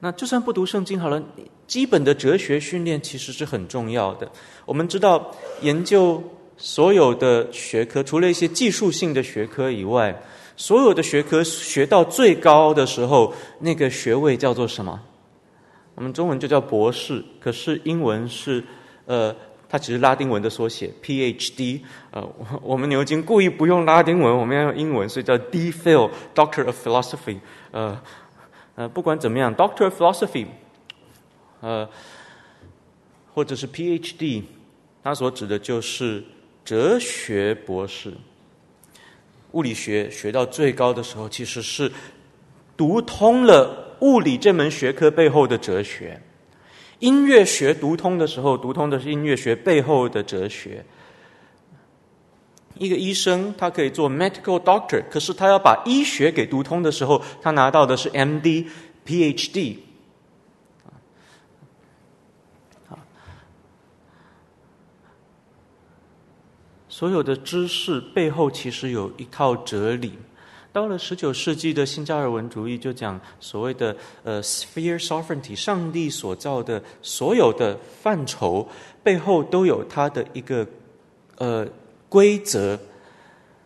[0.00, 1.22] 那就算不读圣经好了，
[1.66, 4.26] 基本的哲学训练其实是很重要的。
[4.64, 6.22] 我们知道，研究
[6.56, 10.18] 所有的学科，除了一些技术性的学科以外，
[10.56, 15.00] 所有的学科学到最高的时候，那个学位叫做什么？
[15.94, 18.64] 我们中文就叫博士，可是英文是
[19.06, 19.36] 呃。
[19.72, 21.80] 它只是拉丁文的缩写，PhD。
[22.10, 22.28] 呃，
[22.60, 27.38] 我们牛津故意不用拉丁文，我们要用英文，所以叫 D.Phil，Doctor of Philosophy。
[27.70, 27.96] 呃，
[28.80, 30.46] 呃，不管怎么样，Doctor of Philosophy，
[31.60, 31.86] 呃，
[33.34, 34.42] 或者是 PhD，
[35.04, 36.24] 它所指的就是
[36.64, 38.10] 哲学博士。
[39.52, 41.92] 物理学学到最高的时候，其实是
[42.74, 46.18] 读通了物理这门学科背后的哲学。
[47.00, 50.82] 音乐学读通的时候，读通的是音乐学背后的哲学。
[52.80, 58.66] 一个医生，他可以做 medical doctor，可是他要把医学给读通的时候，他拿到的是 MD、
[59.04, 59.76] PhD。
[66.88, 70.18] 所有的知识背后其实有一套哲理。
[70.72, 78.66] 到了十九世纪的新加尔文主义，就讲所谓的呃 sphere sovereignty，上帝所造的所有的范畴
[79.02, 80.66] 背后都有它的一个
[81.36, 81.66] 呃
[82.10, 82.78] 规则，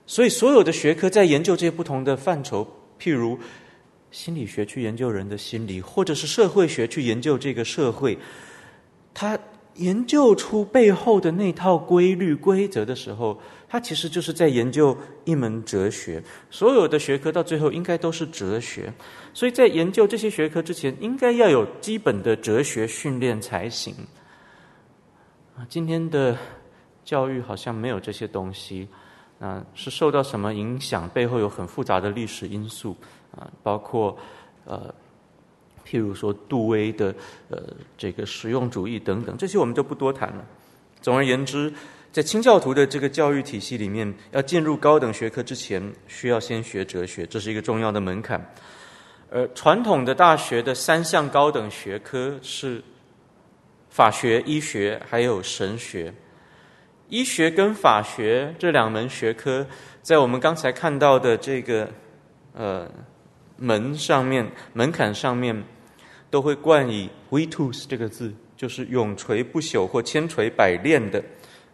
[0.06, 2.64] 所以所有的学科在研究这些不同的范畴，
[3.00, 3.36] 譬如
[4.12, 8.16] 心理学去研究人的心理，或者是社会学去研究这个社会，
[9.12, 9.36] 它。
[9.78, 13.36] 研究出背后的那套规律规则的时候，
[13.68, 16.22] 它其实就是在研究一门哲学。
[16.48, 18.94] 所有的学科到最后应该都是哲学，
[19.32, 23.92] 所以在研究这些学科之前，应该要有基本的哲学训练才行。
[25.56, 26.38] 啊，今天的
[27.04, 28.88] 教育好像没有这些东西，
[29.38, 31.08] 啊，是受到什么影响？
[31.10, 32.96] 背后有很复杂的历史因素，
[33.36, 34.16] 啊，包括
[34.64, 34.92] 呃。
[35.86, 37.14] 譬如说杜威的
[37.50, 37.62] 呃
[37.98, 40.42] 这个实用主义等等，这些我们就不多谈了。
[41.02, 41.70] 总而言之，
[42.10, 48.42] 在清教徒的这个教育体系里面，要进入高等学科之前，需要先学哲学，这是一个重要的门槛。
[49.30, 52.82] 而传统的大学的三项高等学科是
[53.90, 56.14] 法学、医学还有神学。
[57.14, 59.64] 医学跟法学这两门学科，
[60.02, 61.88] 在我们刚才看到的这个
[62.52, 62.90] 呃
[63.56, 65.62] 门上面门槛上面。
[66.30, 71.22] 都会冠以 “vitus” 这个字，就是永垂不朽或千锤百炼的，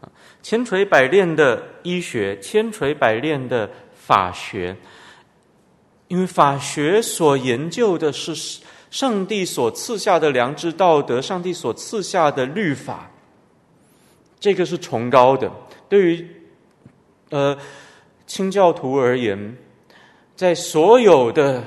[0.02, 0.04] 啊，
[0.42, 4.76] 千锤百炼的医学，千锤百炼的法学。
[6.08, 13.10] 因为法学所研究的是上帝所赐下的良知道德，上帝所赐下的律法，
[14.40, 15.48] 这个是崇高的。
[15.88, 16.26] 对于
[17.28, 17.56] 呃
[18.26, 19.56] 清教徒而言，
[20.34, 21.62] 在所有的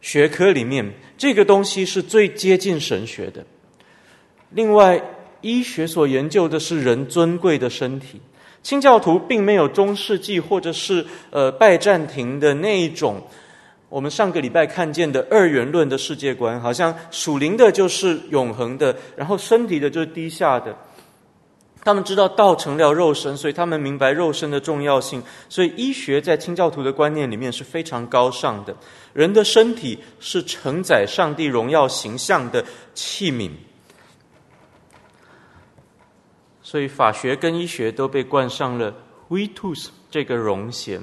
[0.00, 0.92] 学科里面。
[1.18, 3.46] 这个东西是最接近神学的。
[4.50, 5.00] 另外，
[5.40, 8.20] 医学所研究的是人尊贵的身体。
[8.60, 13.22] 清教徒并没有中世纪或者是呃拜占庭的那一种，
[13.88, 20.76] 我们上个礼拜看见的二元论的世界观，好像属灵的就是永恒的，然后身体的就是低下的。
[21.84, 25.20] 他们知道道成了肉身，所以他们明白肉身的重要性。
[25.48, 28.76] 所以医学在清教徒的观念里面是非常高尚的。
[29.12, 32.64] 人的身体是承载上帝荣耀形象的
[32.94, 33.50] 器皿，
[36.62, 38.94] 所以法学跟医学都被冠上了
[39.28, 41.00] “vitus” 这个荣衔，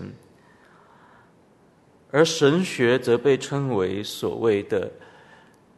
[2.09, 4.89] 而神学则被称为所谓的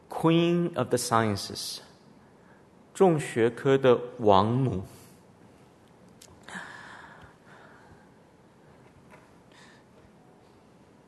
[0.08, 1.80] “Queen of the Sciences”。
[2.94, 4.84] 重学科的王母，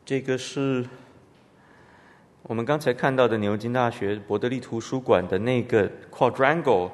[0.06, 0.86] 这个是
[2.44, 6.90] 我们刚才看到的牛津大学伯德利图书馆的那个 quadrangle。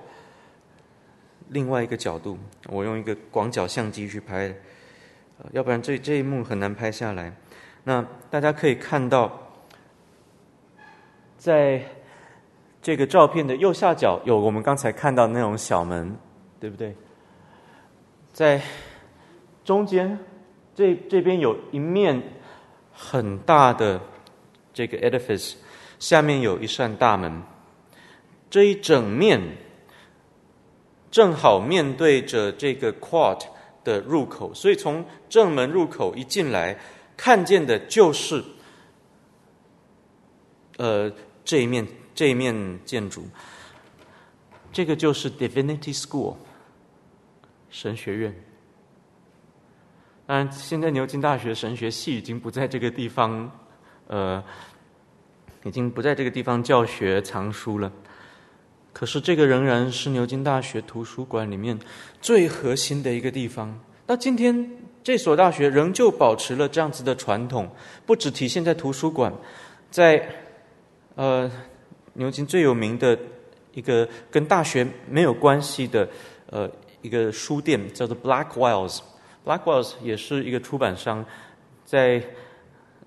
[1.50, 2.38] 另外一个角度，
[2.68, 4.54] 我用一个广角相机去拍，
[5.52, 7.34] 要不然这这一幕很难拍下来。
[7.84, 9.54] 那大家可以看到，
[11.38, 11.99] 在。
[12.82, 16.16] 这个照片的右下角有我们刚才看到那种小门，
[16.60, 16.96] 对不对？
[18.32, 18.62] 在
[19.66, 20.18] 中间
[20.74, 22.22] 这这边有一面
[22.94, 24.00] 很大的
[24.74, 25.56] 这个 edifice，
[26.00, 27.44] 下面有一扇大门，
[28.50, 29.42] 这一整面
[31.12, 33.42] 正好面对着这个 quad
[33.84, 36.78] 的入口，所以从正门入口一进来，
[37.18, 38.42] 看见的就是
[40.78, 41.12] 呃
[41.44, 41.86] 这一面
[42.20, 42.54] 这一面
[42.84, 43.24] 建筑，
[44.74, 46.36] 这个就是 Divinity School
[47.70, 48.36] 神学院。
[50.28, 53.50] 当然，现在牛津大学神学系已经不在这个地方，
[54.08, 54.44] 呃，
[55.64, 57.90] 已经不在这个地方教学藏书了。
[58.92, 61.80] 可是，这个仍然是牛津大学图书馆里面
[62.20, 63.80] 最核心的一个地方。
[64.06, 64.70] 到今天，
[65.02, 67.70] 这所大学仍旧保持了这样子的传统，
[68.06, 69.34] 不只体现在图书馆，
[69.90, 70.28] 在
[71.16, 71.50] 呃
[72.14, 73.18] 牛津最有名的
[73.74, 76.08] 一个跟大学没有关系的
[76.50, 76.70] 呃
[77.02, 79.00] 一个书店，叫做 Blackwell's。
[79.46, 81.26] Blackwell's 也是一个出版商，
[81.86, 82.22] 在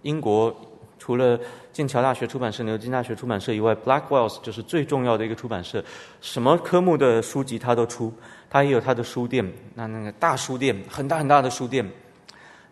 [0.02, 0.54] 英国
[0.98, 1.38] 除了
[1.72, 5.84] 剑桥大学出版社、牛津大学出版社以外，Blackwell's 就是最重要的一个出版社。
[6.20, 8.12] 什么科目的书籍他都出，
[8.48, 9.52] 他也有他的书店。
[9.74, 11.88] 那那个大书店，很大很大的书店，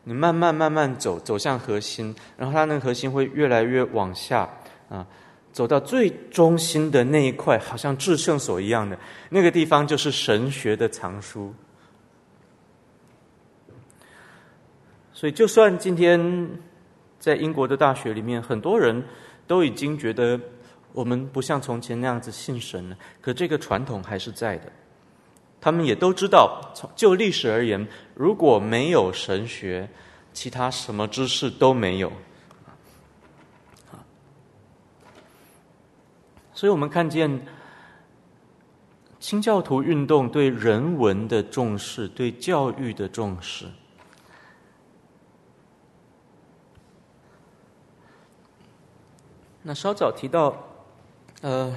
[0.04, 4.48] 你慢慢慢慢走，走向核心，然后它那个核心会越来越往下
[4.88, 5.06] 啊，
[5.52, 8.98] 走到最中心的那一块，好像至圣所一样的
[9.30, 11.52] 那个地方，就是神学的藏书。
[15.12, 16.48] 所以，就算今天
[17.18, 19.04] 在英国的大学里面，很多人
[19.46, 20.40] 都已经觉得
[20.92, 24.72] 我们不像从前那样子信神了，可这个传统还是在的。
[25.60, 29.86] 他们也都知道，从就历史而言，如果没有神学，
[30.32, 32.10] 其他什么知识都没有。
[36.60, 37.40] 所以我们看见
[39.18, 43.64] 清教徒运动对人文的重视，对教育的重视。
[49.62, 50.54] 那稍早提到，
[51.40, 51.74] 呃，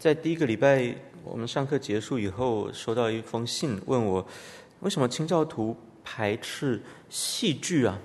[0.00, 4.26] 在第一个礼拜我们上课结束以后，收到一封信，问我
[4.80, 7.96] 为什么清教徒排斥戏剧啊？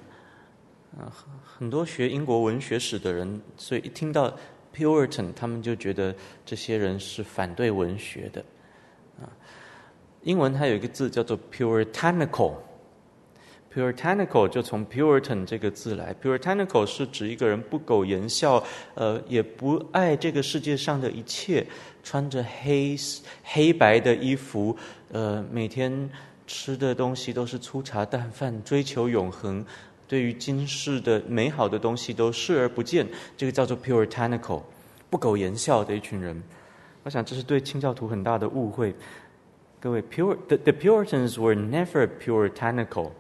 [1.44, 4.36] 很多学英国文学史的人，所以一听到
[4.76, 8.44] Puritan，他们就觉得这些人是反对文学的。
[9.22, 9.30] 啊，
[10.24, 12.54] 英文它有一个字叫做 Puritanical。
[13.74, 18.64] Puritanical 就从 Puritan 这个字来，Puritanical 是指一个人不苟言笑，
[18.96, 21.64] 呃，也不爱这个世界上的一切，
[22.02, 22.96] 穿着黑
[23.44, 24.76] 黑白的衣服，
[25.12, 26.10] 呃，每天
[26.48, 29.64] 吃的东西都是粗茶淡饭，追求永恒，
[30.08, 33.06] 对于今世的美好的东西都视而不见，
[33.36, 34.62] 这个叫做 Puritanical，
[35.10, 36.42] 不苟言笑的一群人。
[37.04, 38.96] 我想这是对清教徒很大的误会。
[39.80, 43.12] 各位，Pur the, the Puritans were never puritanical。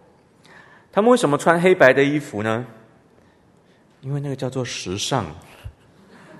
[0.91, 2.65] 他们为什么穿黑白的衣服呢？
[4.01, 5.25] 因为那个叫做时尚，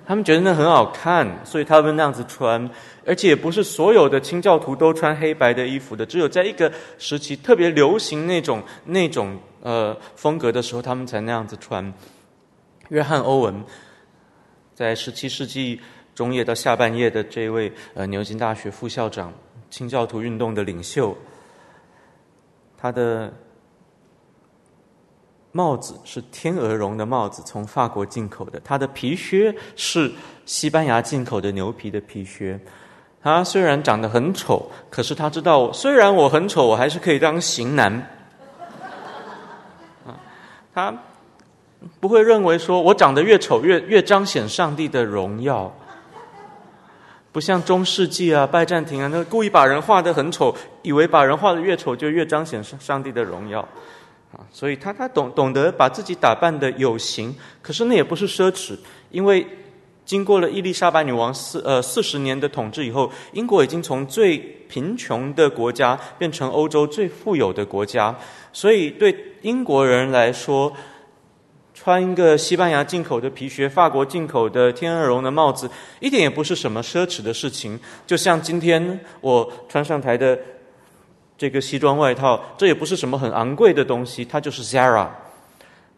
[0.06, 2.68] 他们觉得那很好看，所以他们那样子穿。
[3.08, 11.90] 而且不是所有的清教徒都穿黑白的衣服的，只有在一个时期特别流行那种那种呃风格的时候，他们才那样子穿。
[12.90, 13.64] 约翰·欧文
[14.74, 15.80] 在十七世纪
[16.14, 19.32] 中叶到下半叶的这位呃牛津大学副校长，
[19.70, 21.16] 清教徒运动的领袖，
[22.76, 23.32] 他的。
[25.50, 28.60] 帽子是天鹅绒的帽子，从法国进口的。
[28.60, 30.12] 他的皮靴是
[30.44, 32.60] 西班牙进口的牛皮的皮靴。
[33.22, 37.92] 他虽然长得很丑，可是他知道，虽然我很丑，我还是可以当型男。
[40.06, 40.14] 啊，
[40.72, 40.94] 他
[42.00, 45.72] 不会认为说我长得越丑越越彰显上帝的荣耀，
[47.32, 53.60] 不像中世纪啊，拜占庭啊，那故意把人画得很丑，以为把人画得越丑就越彰显上上帝的荣耀。
[54.30, 58.76] 啊，所以他他懂懂得把自己打扮得有型，可是那也不是奢侈，
[59.10, 59.46] 因为
[60.08, 68.16] 经过了伊丽莎白女王四呃四十年的统治以后，英国已经从最贫穷的国家变成欧洲最富有的国家，
[68.50, 70.72] 所以对英国人来说，
[71.74, 80.38] 穿一个西班牙进口的皮靴、法国进口的天鹅绒的帽子，一点也不是什么奢侈的事情，就像今天我穿上台的。
[81.40, 85.06] 这个西装外套，这也不是什么很昂贵的东西，它就是 Zara。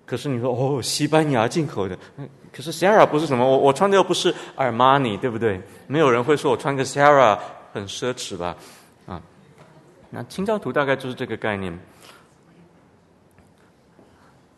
[0.05, 1.97] 可是你说哦，西班牙进口的，
[2.53, 5.61] 可是 Sara 不是什么，我我穿的又不是 Armani，对不对？
[5.87, 7.39] 没有人会说我穿个 Sara
[7.73, 8.57] 很奢侈吧？
[9.07, 9.23] 啊，
[10.11, 11.79] 那清教徒大概就是这个概念。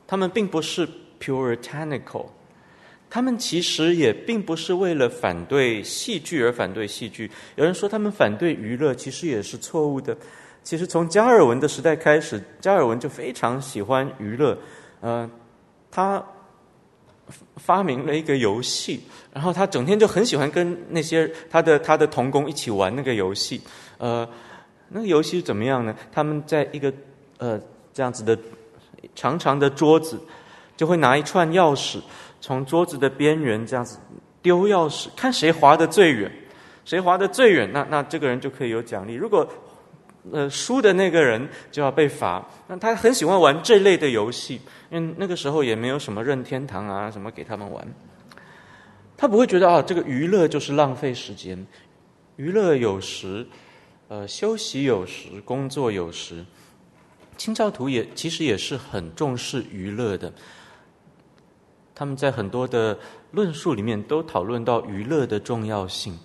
[0.07, 0.89] 他们并不是
[1.21, 2.27] Puritanical，
[3.09, 7.31] 他们其实也并不是为了反对戏剧而反对戏剧。
[7.57, 10.17] 有人说他们反对娱乐，其实也是错误的。
[10.63, 14.57] 其实从加尔文的时代开始，加尔文就非常喜欢娱乐，
[15.01, 15.29] 呃，
[15.91, 16.23] 他
[17.57, 19.01] 发明了一个游戏，
[19.33, 23.61] 然后他整天就很喜欢跟那些他的他的同工一起玩那个游戏。
[23.99, 24.29] 呃，
[24.89, 25.95] 那个游戏是怎么样呢？
[26.11, 26.93] 他们在一个
[27.39, 27.61] 呃
[27.93, 28.37] 这样子的
[29.15, 30.21] 长长的桌子，
[30.77, 32.01] 就会拿一串钥匙，
[32.41, 33.99] 从桌子的边缘这样子
[34.41, 36.31] 丢钥匙，看谁滑得最远，
[36.85, 39.15] 谁滑得最远，那那这个人就可以有奖励。
[39.15, 39.47] 如果
[40.31, 42.47] 呃输的那个人就要被罚。
[42.69, 44.61] 那他很喜欢玩这类的游戏。
[44.91, 47.83] 因为那个时候也没有什么任天堂啊什么给他们玩，
[49.17, 51.67] 他不会觉得啊这个娱乐就是浪费时间，
[52.37, 53.47] 娱乐有时，
[54.09, 56.45] 呃休息有时，工作有时。
[57.39, 60.31] 清教徒也其实也是很重视娱乐的，
[61.95, 62.99] 他们在很多的
[63.31, 66.19] 论述里面都讨论到娱乐的重要性，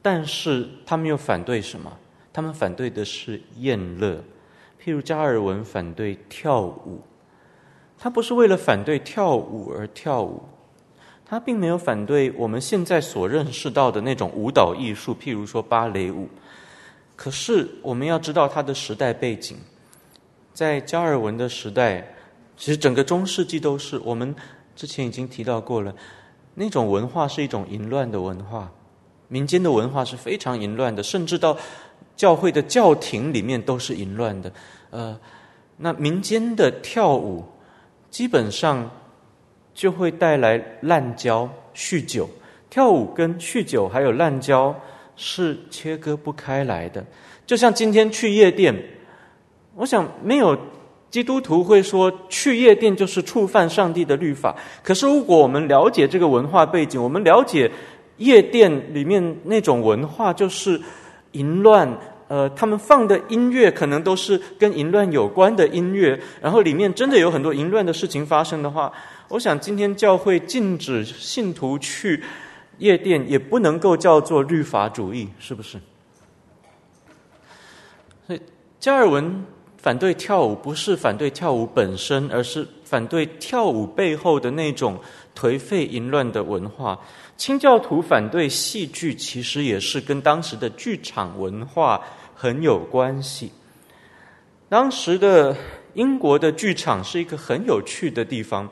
[0.00, 1.92] 但是他们又反对什么？
[2.36, 4.22] 他们反对的是宴乐，
[4.78, 7.00] 譬如加尔文反对跳舞。
[7.98, 10.42] 他不是为了反对跳舞而跳舞，
[11.24, 16.28] 他并没有反对我们现在所认识到的那种舞蹈艺术，譬如说芭蕾舞。
[17.16, 19.56] 可是我们要知道他的时代背景，
[20.52, 22.06] 在加尔文的时代，
[22.54, 24.36] 其实整个中世纪都是我们
[24.74, 25.94] 之前已经提到过了，
[26.52, 28.70] 那种文化是一种淫乱的文化，
[29.28, 31.56] 民间的文化是非常淫乱的，甚至到
[32.16, 34.50] 教会的教廷里面都是淫乱的。
[34.90, 35.16] 呃，
[35.76, 37.44] 那民间的跳舞。
[38.08, 38.88] 基本上
[39.74, 42.26] 就会带来滥交、酗酒。
[42.70, 44.74] 跳舞跟酗酒还有滥交
[45.16, 47.04] 是切割不开来的。
[47.44, 48.74] 就像今天去夜店，
[49.74, 50.56] 我想没有
[51.10, 54.56] 基督徒会说去夜店就是触犯上帝的律法。
[54.82, 57.70] 可是如果我们了解这个文化背景，我们了解
[58.16, 60.80] 夜店里面那种文化就是
[61.36, 61.96] 淫乱。
[62.28, 68.92] 呃，他们放的音乐可能都是跟淫乱有关的音乐，然后里面真的有很多淫乱的事情发生的话，
[69.28, 72.20] 我想今天教会禁止信徒去
[72.78, 75.78] 夜店，也不能够叫做律法主义，是不是？
[78.26, 78.42] 所以
[78.80, 79.44] 加尔文
[79.76, 84.98] 反对跳舞，不是反对跳舞本身，而是反对跳舞背后的那种
[85.38, 86.98] 颓废淫乱的文化。
[87.36, 92.02] 清教徒反对戏剧，其实也是跟当时的剧场文化
[92.34, 93.52] 很有关系。
[94.68, 95.56] 当时的
[95.94, 98.68] 英国的剧场是一个很有趣的地方，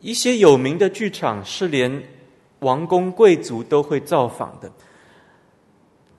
[0.00, 2.02] 一些有名的剧场是连
[2.58, 4.70] 王公贵族都会造访的，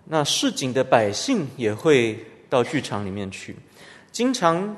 [0.06, 3.56] 那市井的百姓也会到剧场里面去，
[4.12, 4.76] 经常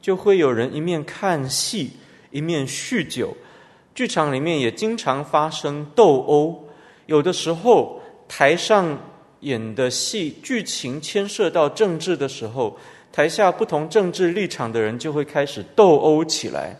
[0.00, 1.92] 就会有人一面看戏，
[2.30, 3.34] 一面酗酒。
[3.94, 6.64] 剧场里面也经常发生斗殴，
[7.06, 8.98] 有的时候台上
[9.40, 12.76] 演的戏剧情牵涉到政治的时候，
[13.12, 16.76] 台下不同政治立场的人就会开始斗殴起来。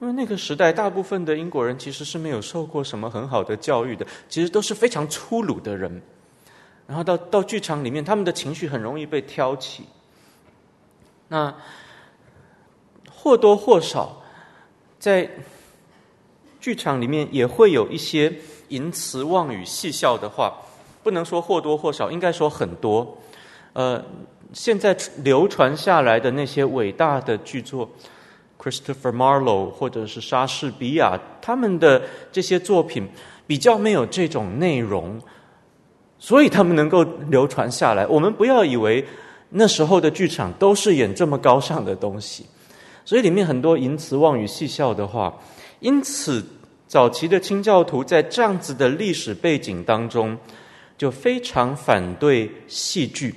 [0.00, 6.00] 因为那个时代，大部分的英国人其实是没有受过什么很好的教育的，其实都是非常粗鲁的人。
[6.86, 9.84] 然后到到剧场里面，他们的情绪很容易被挑起。
[11.28, 11.54] 那
[13.10, 14.22] 或多或少。
[15.06, 15.30] 在
[16.58, 18.32] 剧场里面也会有一些
[18.70, 20.52] 淫词妄语、戏笑的话，
[21.04, 23.16] 不能说或多或少，应该说很多。
[23.72, 24.04] 呃，
[24.52, 27.88] 现在流传下来的那些伟大的剧作
[28.60, 32.02] ，Christopher Marlowe 或者是莎士比亚，他们的
[32.32, 33.08] 这些作品
[33.46, 35.20] 比较没有这种内容，
[36.18, 38.04] 所以他们能够流传下来。
[38.08, 39.06] 我们不要以为
[39.50, 42.44] 那时候的剧场都是演这么高尚的东西。
[43.06, 45.32] 所以里面很多淫词妄语、戏笑的话，
[45.78, 46.44] 因此
[46.88, 50.36] 早期的清教徒在这样子的历史背景当中，
[50.98, 53.32] 就非常反对戏剧。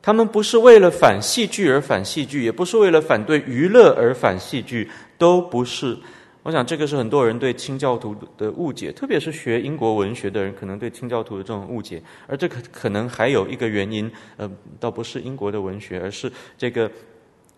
[0.00, 5.94] 他们不是为了反戏剧而反戏剧，也不是为了反对娱乐而反戏剧，都不是。
[6.42, 12.02] 我想这个是很多人对清教徒的误解，特别是学英国文学的人，可能对清教徒的这种误解。
[12.26, 14.50] 而这可可能还有一个原因，呃，
[14.80, 16.90] 倒不是英国的文学，而是这个。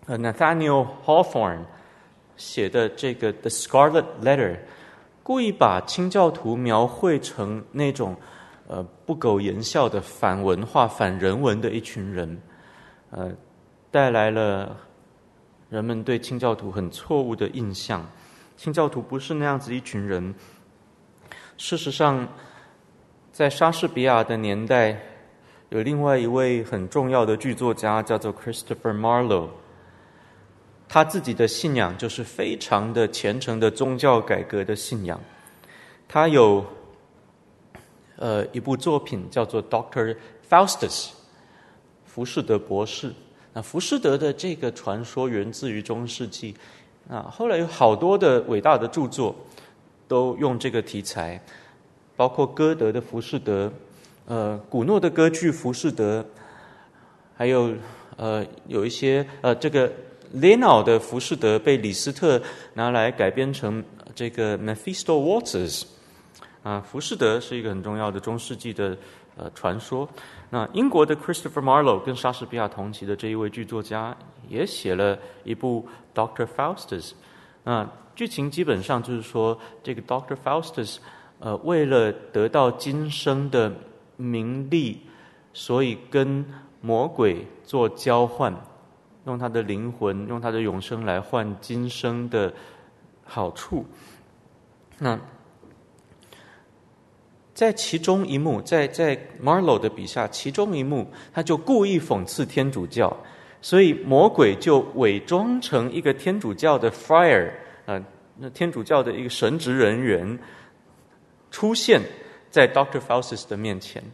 [0.07, 1.64] 呃，Nathaniel Hawthorne
[2.36, 4.52] 写的这个《The Scarlet Letter》，
[5.24, 8.16] 故意把清教徒描绘成那种
[8.68, 12.40] 呃不苟言笑的反文化、反人文的一群人，
[13.11, 13.32] 呃，
[13.90, 14.76] 带来了
[15.70, 18.07] 人们对清教徒很错误的印象。
[18.57, 20.32] 清教徒不是那样子一群人。
[21.57, 22.28] 事实上，
[23.32, 25.00] 在莎士比亚的年代，
[25.70, 29.48] 有另外一位很重要的剧作家，叫做 Christopher Marlowe。
[30.97, 35.20] 他自己的信仰就是非常的虔诚的宗教改革的信仰。
[36.09, 36.64] 他有
[38.16, 40.16] 呃一部作品叫做《Doctor
[40.49, 41.09] Faustus》，
[42.07, 43.12] 浮士德博士。
[43.53, 46.55] 那浮士德的这个传说源自于中世纪，
[47.11, 49.36] 啊，后来有好多的伟大的著作
[50.09, 51.38] 都用这个题材，
[52.16, 53.66] 包括歌德的《浮士德》，
[54.24, 56.22] 呃，古诺的歌剧《浮士德》，
[57.36, 57.74] 还有
[58.16, 59.92] 呃，有一些呃，这个
[60.37, 62.41] 列脑的《浮士德》被李斯特
[62.74, 63.82] 拿来改编成
[64.14, 65.80] 这个《Mephisto Waltzes》
[66.62, 68.95] 啊，《浮士德》是一个很重要的中世纪的
[69.39, 70.07] 呃传说。
[70.51, 74.14] 那英国的 Christopher Marlowe 跟莎士比亚同期的这一位剧作家
[74.47, 77.12] 也写了一部 Doctor Faustus。
[77.64, 80.99] 那剧情基本上就是说，这个 Doctor Faustus，
[81.39, 83.72] 呃，为了得到今生的
[84.18, 85.01] 名利，
[85.55, 86.45] 所以跟
[86.82, 88.55] 魔鬼做交换，
[89.26, 92.52] 用他的灵魂，用他的永生来换今生的
[93.24, 93.84] 好处。
[94.98, 95.18] 那。
[97.52, 103.16] 在其中一幕，在在 Marlow 的笔下，其中一幕，他就故意讽刺天主教，
[103.62, 107.50] 所以魔鬼就伪装成一个天主教的 friar
[107.86, 107.98] 啊，
[108.36, 110.38] 那天主教的一个神职人员，
[111.50, 112.02] 出现
[112.50, 114.04] 在 Doctor Faustus 的面前。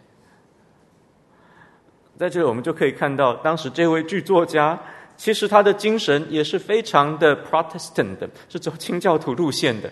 [2.17, 4.81] 在这里，我们就可以看到，当时这位剧作家，
[5.23, 9.89] 其实他的精神也是非常的 Protestant 的，是走清教徒路线的。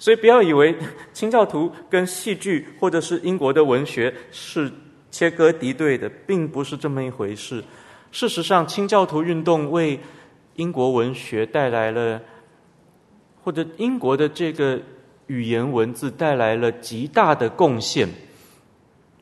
[0.00, 0.76] 所以不要以为
[1.14, 4.68] 清教徒跟戏剧或者是英国的文学是
[5.12, 7.62] 切割敌对的，并不是这么一回事。
[8.10, 10.00] 事实上，清教徒运动为
[10.56, 12.20] 英国文学带来了，
[13.44, 14.80] 或者英国的这个
[15.28, 18.08] 语言文字带来了极大的贡献。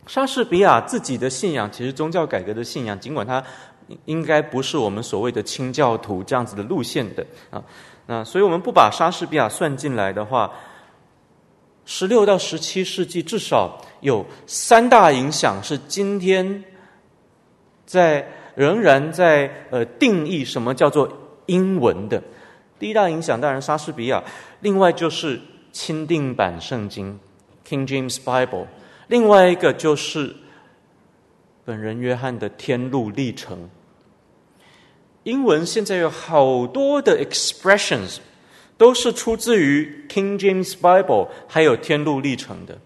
[0.07, 3.45] 莎士比亚自己的信仰，其实宗教改革的信仰，尽管他
[4.05, 7.63] 应该不是我们所谓的清教徒这样子的路线的啊。
[8.07, 10.53] 那所以，我们不把莎士比亚算进来的话，
[11.85, 16.65] 十六到十七世纪至少有三大影响是今天
[17.87, 21.09] 在仍然在呃定义什么叫做
[21.47, 22.23] 英文的。
[22.79, 24.23] 第一大影响当然莎士比亚，
[24.61, 25.41] 另外就是
[25.71, 27.19] 钦定版圣经
[27.67, 28.67] （King James Bible），
[29.07, 30.35] 另外一个就是
[31.65, 33.71] 本人约翰的天路历程。
[35.25, 38.19] 英文现在有好多的 expressions，
[38.77, 42.79] 都是出自于 King James Bible，还有天路历程的。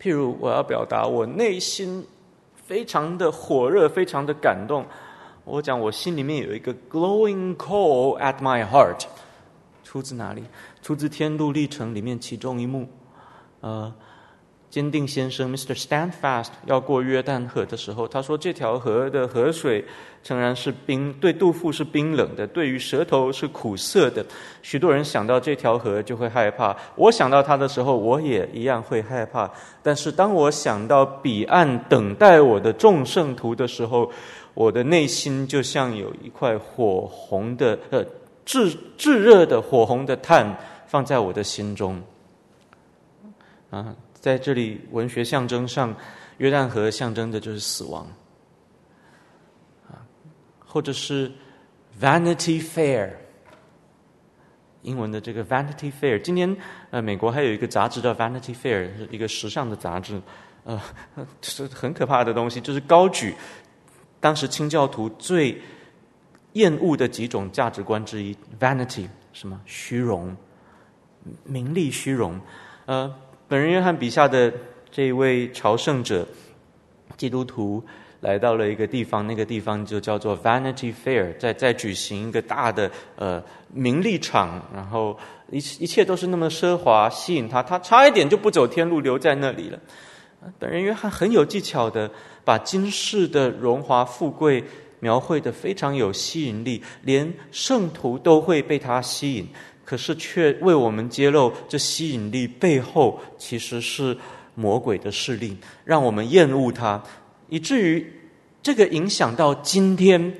[0.00, 2.06] 譬如我要表达我内心
[2.54, 4.86] 非常的火热，非常的感动，
[5.44, 9.04] 我讲我心里面有一个 glowing coal at my heart，
[9.82, 10.44] 出自哪里？
[10.80, 12.88] 出自天路历程里面其中一幕，
[13.60, 13.92] 呃。
[14.68, 15.74] 坚定先生，Mr.
[15.74, 19.82] Standfast，要过约旦河的时候，他说：“这条河的河水
[20.22, 24.26] 诚然是冰，对杜甫是冰冷的，对于舌头是苦涩的。
[24.60, 26.76] 许多人想到这条河就会害怕。
[26.96, 29.50] 我想到它的时候，我也一样会害怕。
[29.82, 34.10] 但是当我想到彼岸等待我的众圣徒的时候，
[34.52, 38.04] 我的内心就像有一块火红的呃
[38.44, 40.54] 炙炙热的火红的炭
[40.86, 42.02] 放在我的心中。”
[43.70, 43.94] 啊。
[44.26, 45.94] 在这里，文学象征上，
[46.38, 48.04] 约旦河象征的就是死亡，
[49.88, 50.02] 啊，
[50.58, 51.30] 或者是
[52.00, 53.10] Vanity Fair，
[54.82, 56.20] 英文的这个 Vanity Fair。
[56.20, 56.56] 今年
[56.90, 60.20] 呃，美国还有一个杂志叫 Vanity Fair，是一个时尚的杂志，
[60.64, 60.82] 呃，
[61.40, 63.32] 是很可怕的东西，就是高举
[64.18, 65.56] 当时清教徒最
[66.54, 70.36] 厌恶的几种价值观之一，Vanity，什么虚荣、
[71.44, 72.40] 名利、虚荣，
[72.86, 73.14] 呃。
[73.48, 74.52] 本人约翰笔下的
[74.90, 76.26] 这一位朝圣者，
[77.16, 77.80] 基督徒
[78.18, 83.40] 来到了一个地方，那个地方就叫做 Vanity Fair，在在举行一个大的呃
[83.72, 85.16] 名利场，然后
[85.52, 89.78] 一一切都是那么奢华，吸引他，他差一点就不走天路，留在那里了。
[90.58, 92.10] 本人约翰很有技巧的
[92.44, 94.64] 把今世的荣华富贵
[94.98, 99.46] 描绘得非常有吸引力，连圣徒都会被他吸引。
[99.86, 104.18] 可是却为我们揭露，这吸引力背后其实是
[104.56, 107.00] 魔鬼的势力，让我们厌恶它，
[107.48, 108.12] 以至于
[108.60, 110.34] 这个影响到今天，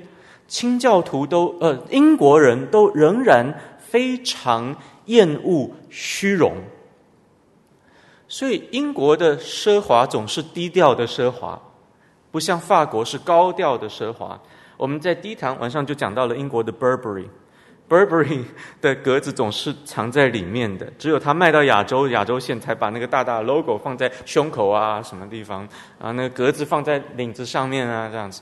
[0.49, 4.75] 清教徒都呃英国人都仍然非常
[5.05, 6.57] 厌恶虚荣，
[8.27, 11.57] 所以英国的奢华总是低调的奢华，
[12.31, 14.37] 不像法国是高调的奢华。
[14.75, 17.29] 我们在第一堂晚上就讲到了英国的 Burberry。
[17.89, 18.43] Burberry
[18.81, 25.67] 的格子总是藏在里面的，只有他卖到亚洲，亚洲线才把那个大大的 logo 放在胸口啊什么地方，
[25.97, 28.41] 啊那个格子放在领子上面啊这样子，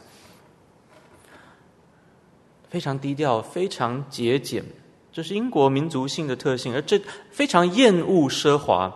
[2.69, 4.63] 非常低调，非常节俭，
[5.11, 8.91] 这是英国民族性的特性，而这非常厌恶奢华，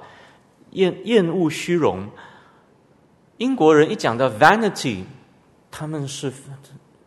[0.72, 2.10] 厌厌恶虚荣。
[3.38, 5.04] 英国人一讲到 vanity，
[5.70, 6.34] 他们是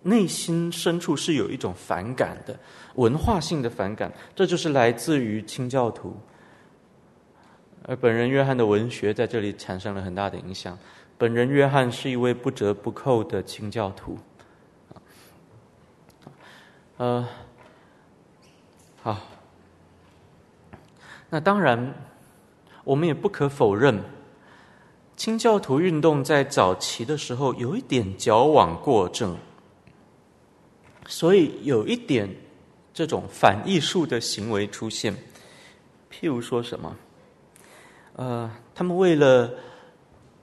[0.04, 2.58] 内心深处是有一种反感的，
[2.94, 6.16] 文化性的反感，这就是来自于清教徒。
[7.84, 10.78] 而本人约翰的文学在这里产生了很大的影响。
[11.18, 14.18] 本人约翰是一位不折不扣的清教徒。
[16.96, 17.28] 呃，
[19.02, 19.18] 好，
[21.30, 21.94] 那当然，
[22.84, 24.00] 我们也不可否认，
[25.16, 29.36] 清教徒运动在早期的时候有一点矫枉过正，
[31.06, 32.28] 所以有一点
[32.92, 35.14] 这种反艺术的行为出现。
[36.10, 36.96] 譬如说什么？
[38.14, 39.50] 呃，他们为了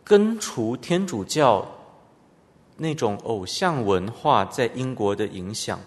[0.04, 1.66] 根除天主教
[2.78, 5.80] 那种偶像文化在英国的影响，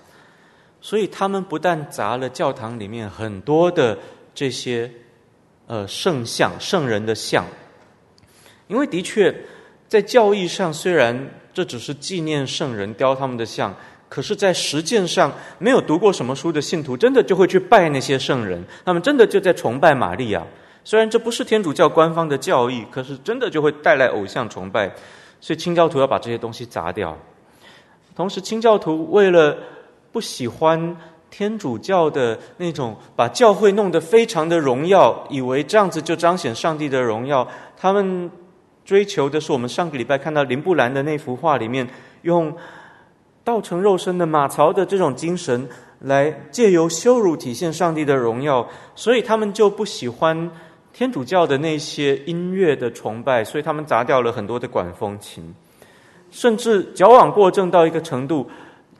[0.81, 3.99] 所以他们不但砸了教堂里面很多的
[4.33, 4.91] 这些
[5.67, 7.45] 呃圣像、圣人的像，
[8.69, 9.35] 因为的确
[9.89, 13.75] 在教义上虽然这只是纪念圣人、雕他们的像，
[14.15, 20.47] 可是，在实践上没有读过什么书的信徒，真的就会去拜那些圣人，他们真的就在崇拜玛利亚。
[20.85, 24.93] 虽然这不是天主教官方的教义，可是真的就会带来偶像崇拜，
[25.41, 27.17] 所以清教徒要把这些东西砸掉。
[28.15, 29.57] 同时，清教徒为了
[30.13, 30.95] 不喜欢
[31.31, 37.49] 天主教的那种把教会弄得非常的荣耀，以为这样子就彰显上帝的荣耀，
[37.79, 38.31] 他们
[38.85, 41.89] 追求的是我们上个礼拜看到林布兰的那幅画里面，
[42.21, 42.55] 用
[43.45, 45.69] 道成肉身的马槽的这种精神，
[46.01, 50.51] 来借由羞辱体现上帝的荣耀，所以他们就不喜欢。
[50.95, 55.55] 天主教的那些音乐的崇拜，所以他们砸掉了很多的管风琴，
[56.31, 58.47] 甚至矫枉过正到一个程度，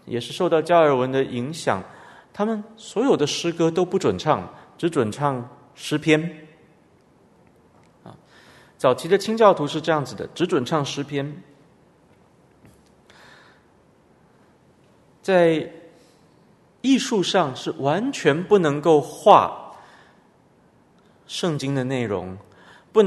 [0.07, 1.85] 也是受到加尔文的影响。
[2.33, 6.47] 他们所有的诗歌都不准唱，只准唱诗篇。
[8.05, 8.17] 啊，
[8.79, 11.43] 早期的清教徒是这样子的，只准唱诗篇。
[15.23, 15.73] 在
[16.81, 19.59] 艺术上是完全不能够画。
[21.29, 22.37] 圣经的内容
[22.93, 23.03] 不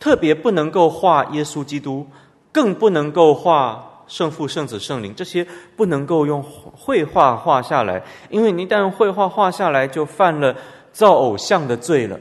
[0.00, 2.04] 特别不能够画耶稣基督，
[2.50, 5.46] 更不能够画圣父、圣子、圣灵，这些
[5.76, 10.56] 不能够用绘画画下来，因为你一旦绘画画下来，就犯了
[10.90, 12.18] 造偶像的罪了。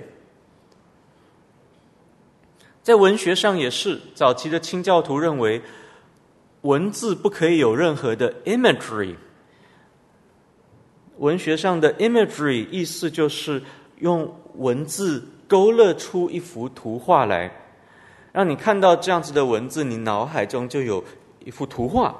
[2.84, 5.62] 在文学上也是，早期的清教徒认为，
[6.62, 9.16] 文字不可以有任何的 imagery。
[11.18, 13.62] 文学上的 imagery 意思就是
[14.00, 15.28] 用文字。
[15.50, 17.50] 勾勒出一幅图画来，
[18.34, 21.02] 让你看到这样子的文字，你脑海中就有
[21.46, 22.14] 一幅图画。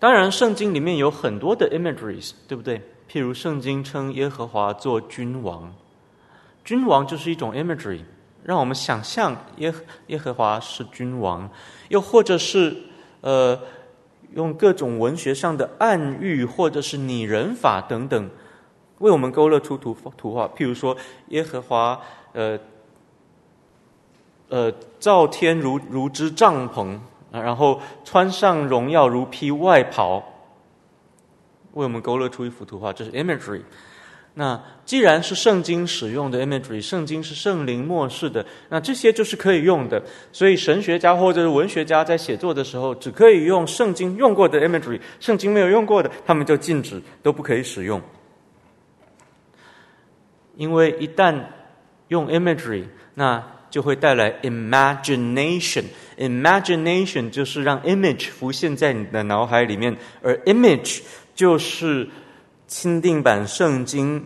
[0.00, 2.82] 当然，圣经里面有很多的 imageries，对不对？
[3.08, 5.72] 譬如圣经称耶和华做君王，
[6.64, 8.00] 君王就是一种 imagery，
[8.42, 9.72] 让我们想象耶
[10.08, 11.48] 耶和华是君王，
[11.88, 12.76] 又或者是
[13.20, 13.56] 呃，
[14.34, 18.30] 用各种文学上的暗喻，或者是拟人法等等。
[18.98, 20.96] 为我们勾勒出图图画，譬如说
[21.28, 22.00] 耶和华，
[22.32, 22.58] 呃，
[24.48, 26.98] 呃，造天如如之帐篷，
[27.32, 30.22] 然后穿上荣耀如披外袍，
[31.72, 33.62] 为我们勾勒出一幅图画，这是 imagery。
[34.36, 40.02] 那既然是圣经使用的 imagery，圣经是圣灵默示的，那这些就是可以用的。
[40.32, 48.02] 所以神学家或者是文学家在写作的时候，只可以用圣经用过的 imagery，圣经没有用过的，他们就禁止，都不可以使用。
[50.56, 51.40] 因为一旦
[52.08, 55.84] 用 imagery，那就会带来 imagination。
[56.18, 61.02] imagination 就是让 image 浮现在你的脑海里面，而 image
[61.34, 62.08] 就是
[62.66, 64.24] 钦定版圣经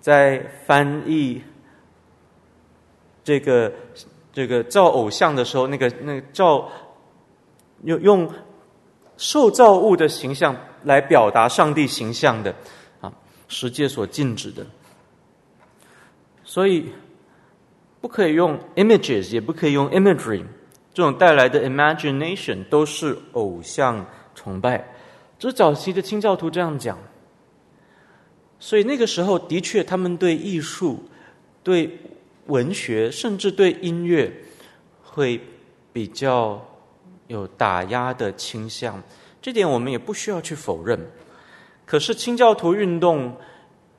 [0.00, 1.42] 在翻译
[3.24, 3.72] 这个
[4.32, 6.70] 这个造偶像的时候，那个那个造
[7.82, 8.30] 用用
[9.16, 10.54] 受造物的形象
[10.84, 12.54] 来表达上帝形象的
[13.00, 13.12] 啊，
[13.48, 14.64] 世界所禁止的。
[16.44, 16.92] 所以，
[18.00, 20.44] 不可以用 images，也不可以用 imagery，
[20.94, 24.86] 这种带来的 imagination 都是偶像崇拜。
[25.38, 26.98] 这早期的清教徒这样讲。
[28.58, 31.04] 所以那个时候，的确，他们对艺术、
[31.62, 31.98] 对
[32.46, 34.32] 文学，甚至对音乐，
[35.02, 35.40] 会
[35.92, 36.66] 比较
[37.26, 39.02] 有打压的倾向。
[39.42, 40.98] 这点我们也不需要去否认。
[41.84, 43.36] 可是清教徒运动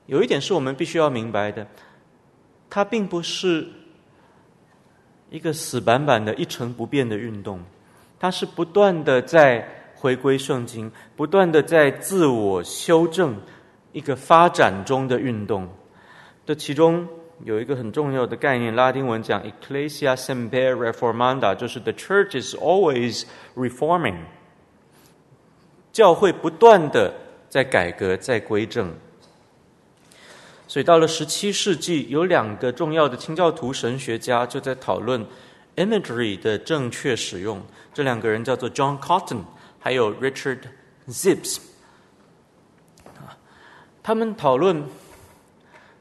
[0.07, 1.65] 有一点是我们必须要明白的。
[2.69, 3.67] 它并不是
[5.29, 7.61] 一个死板板的一成不变的运动，
[8.19, 13.35] 它是不断的在回归圣经，不断的在自我修正，
[13.91, 15.67] 一个发展中的运动。
[16.45, 17.07] 这其中
[17.43, 23.23] 有一个很重要的概念，拉丁文讲 “ecclesia semper reformanda”，就是 “the church is always
[23.55, 24.17] reforming”，
[25.91, 27.11] 教会不断的
[27.49, 28.93] 在改革、在归正。
[30.67, 35.25] 所以到了十七世纪，有两个重要的清教徒神学家就在讨论
[35.75, 37.61] imagery 的正确使用。
[37.93, 39.41] 这两个人叫做 John Cotton，
[39.87, 40.59] 还有 Richard
[41.07, 41.59] Sibbes。
[44.03, 44.83] 他们讨论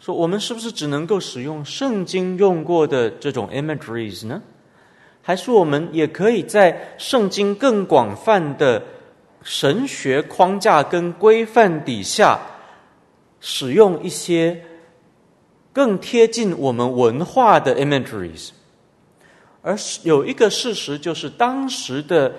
[0.00, 4.42] 说：“我们是不是只能够使用圣经用过的这种 imageries 呢？
[5.22, 8.82] 还是我们也可以在圣经更广泛的
[9.44, 12.40] 神学框架跟规范底下，
[13.38, 14.64] 使用一些
[15.72, 18.50] 更贴近我们文化的 imageries？
[19.62, 22.34] 而有一个事实就是，当时的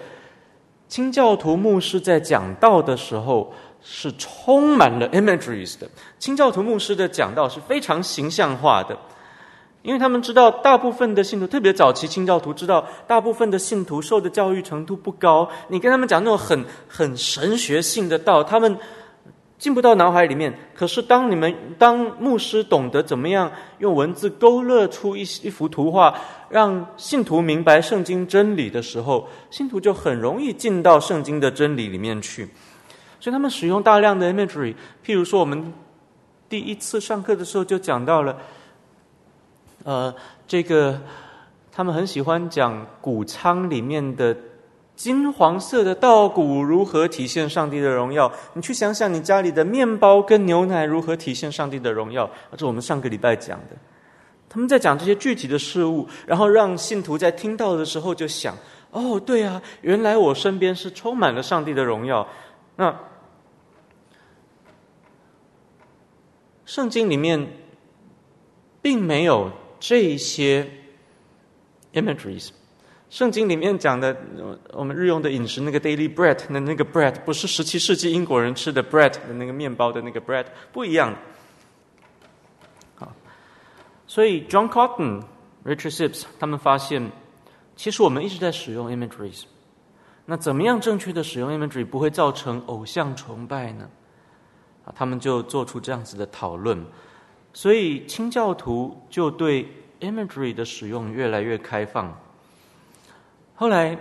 [0.88, 3.54] 清教徒牧师在讲道的时候。”
[3.90, 5.88] 是充满了 imageries 的。
[6.20, 8.98] 清教徒牧师的讲道是非常形象化的，
[9.82, 15.48] 因为他们知道大部分的信徒，特别早期清教徒知道，大部分的信徒受的教育程度不高。
[15.70, 18.78] 你跟他们讲那种很很神学性的道，他们
[19.58, 20.54] 进不到脑海里面。
[20.76, 26.14] 可是当你们当牧师懂得怎么样用文字勾勒出一一幅图画，
[26.50, 32.48] 让信徒明白圣经真理的时候，信徒就很容易进到圣经的真理里面去。
[33.20, 35.74] 所以他们使用大量的 imagery，譬如说，我们
[36.48, 38.38] 第一次上课的时候就讲到了，
[39.84, 40.14] 呃，
[40.48, 41.02] 这个
[41.72, 44.38] 他们很喜欢讲谷仓里面的
[44.98, 48.30] 金黄色的稻谷如何体现上帝的荣耀。
[48.54, 52.30] 你去想想，你家里的面包跟牛奶如何体现上帝的荣耀？
[52.52, 53.78] 这是我们上个礼拜讲的。
[54.50, 58.56] 他们在讲这些具体的事物，然后让信徒在听到的时候就想：
[58.90, 62.28] 哦，对啊，原来我身边是充满了上帝的荣耀。
[62.76, 62.98] 那
[66.66, 67.48] 圣经里面
[68.82, 70.68] 并没有这些
[71.94, 72.50] imageries。
[73.10, 74.16] 圣经里面讲的，
[74.74, 81.16] 我们日用的饮食那个 daily bread 的那个 bread，不是十七世纪英国人吃的 bread 的那个面包的那个 bread，不一样。
[82.96, 83.10] 好，
[84.06, 87.10] 所以 John Cotton，Richard Sibs 他们发现，
[87.78, 89.44] 其实我们一直在使用 imageries。
[90.26, 93.90] 那怎么样正确的使用 imagery 不会造成偶像崇拜呢？
[94.84, 96.86] 啊，他们就做出这样子的讨论，
[97.54, 99.66] 所以清教徒就对
[100.02, 102.14] imagery 的使用越来越开放。
[103.60, 103.98] 后来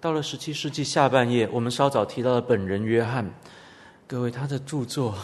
[0.00, 3.24] 到了十七世纪下半叶，我们稍早提到的本人约翰，
[4.08, 5.14] 各位他的著作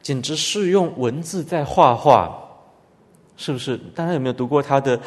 [0.00, 2.32] 简直是用文字在画画，
[3.36, 3.76] 是不是？
[3.96, 5.00] 大家有没有读过他的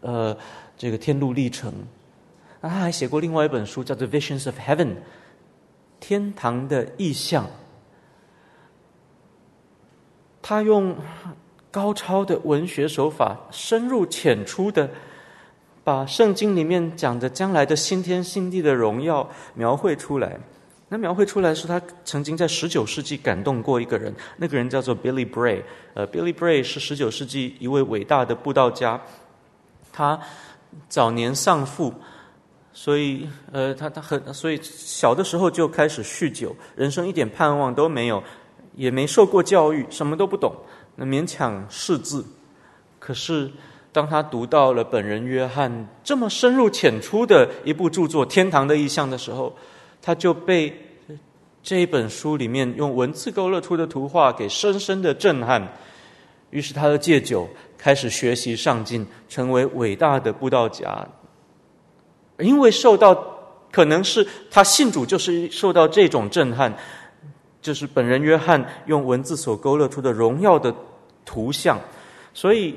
[0.00, 0.36] 呃
[0.76, 1.72] 这个天路历程？
[2.60, 4.86] 那他还写过另外一本书，叫做《Visions of Heaven》，
[6.00, 7.48] 天堂的意象。
[10.42, 10.96] 他用
[11.70, 14.90] 高超的文学手法，深入浅出的
[15.88, 20.38] 把圣经里面讲的将来的新天新地的荣耀描绘出来。
[20.90, 25.62] 那描绘出来是他曾经在十九世纪感动过一个人，那个人叫做 Billy Bray。
[25.94, 29.00] 呃，Billy Bray 是十九世纪一位伟大的布道家，
[29.90, 30.20] 他
[30.90, 31.94] 早年丧父。
[32.74, 38.22] 所以，呃，他他很，所以小的时候就开始酗酒，人生一点盼望都没有，
[38.76, 40.54] 也没受过教育，什么都不懂，
[40.96, 42.22] 那勉强识字。
[42.98, 43.50] 可是，
[43.92, 49.52] 当他读到了本人约翰这么深入浅出的一部著作《天堂的意象》的时候，
[50.00, 50.72] 他就被
[51.62, 55.66] 这一本书里面用文字勾勒出的图画给深深的震撼。
[56.50, 61.06] 于是，他的戒酒，开始学习上进，成为伟大的布道家。
[62.38, 63.14] 因为受到，
[63.70, 66.74] 可能是他信主就是受到这种震撼，
[67.60, 70.74] 就是本人约翰用文字所勾勒出的荣耀的
[71.26, 71.78] 图像，
[72.32, 72.76] 所以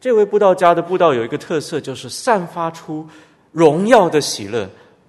[0.00, 3.06] 这位布道家的布道有一个特色，就是散发出
[3.52, 4.68] 荣耀的喜乐，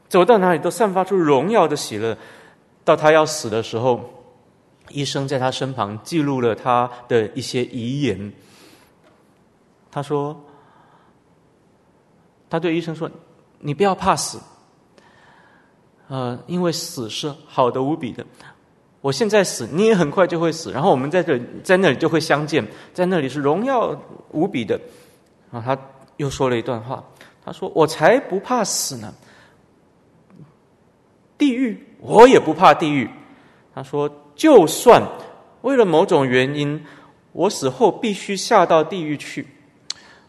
[0.10, 2.18] 走到哪里都散发出荣耀的喜乐。
[2.84, 4.02] 到他要死的时候，
[4.90, 8.34] 医生在他身旁记录了他的一些遗言，
[9.90, 10.40] 他说。
[12.50, 13.10] 他对医生说
[13.60, 14.38] ：“你不要怕死，
[16.10, 18.26] 呃，因为死是好的无比的。
[19.02, 24.00] 我现在死，你也很快就会死，然后我们在这在那里就会相见，在那里是荣耀
[24.32, 24.80] 无比的。”
[25.52, 25.82] 然后他
[26.18, 27.04] 又说了一段话，
[27.44, 29.14] 他说：“我才不怕死呢，
[31.38, 33.10] 地狱我也不怕地狱。”
[33.74, 35.02] 他说：“就算
[35.62, 36.86] 为了某种原因，
[37.32, 39.48] 我死后必须下到地狱去。”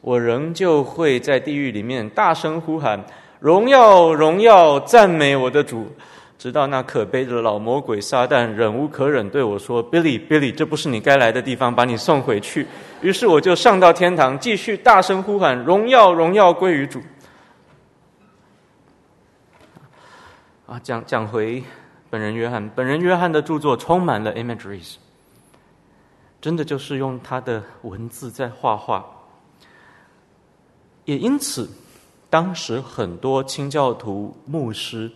[0.01, 3.05] 我仍旧会在地狱里面大声呼喊
[3.39, 5.87] ：“荣耀，荣耀，赞美我的主！”
[6.43, 12.67] 直到那可悲的老魔鬼撒旦忍无可忍对我说：“Billy，Billy，这不是你该来的地方，把你送回去。”
[13.01, 17.01] 于是我就上到天堂，继续大声呼喊：“荣耀，荣耀归于主！”
[20.67, 21.63] 啊，讲讲回
[22.11, 24.97] 本人约翰，本人约翰的著作充满了 imageries，
[26.41, 29.07] 真的就是用他的文字在画画。
[31.05, 31.71] 也因此，
[32.29, 35.09] 当时很多清教徒牧师。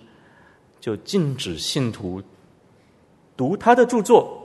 [0.81, 2.23] 就禁止信徒
[3.37, 4.43] 读他的著作。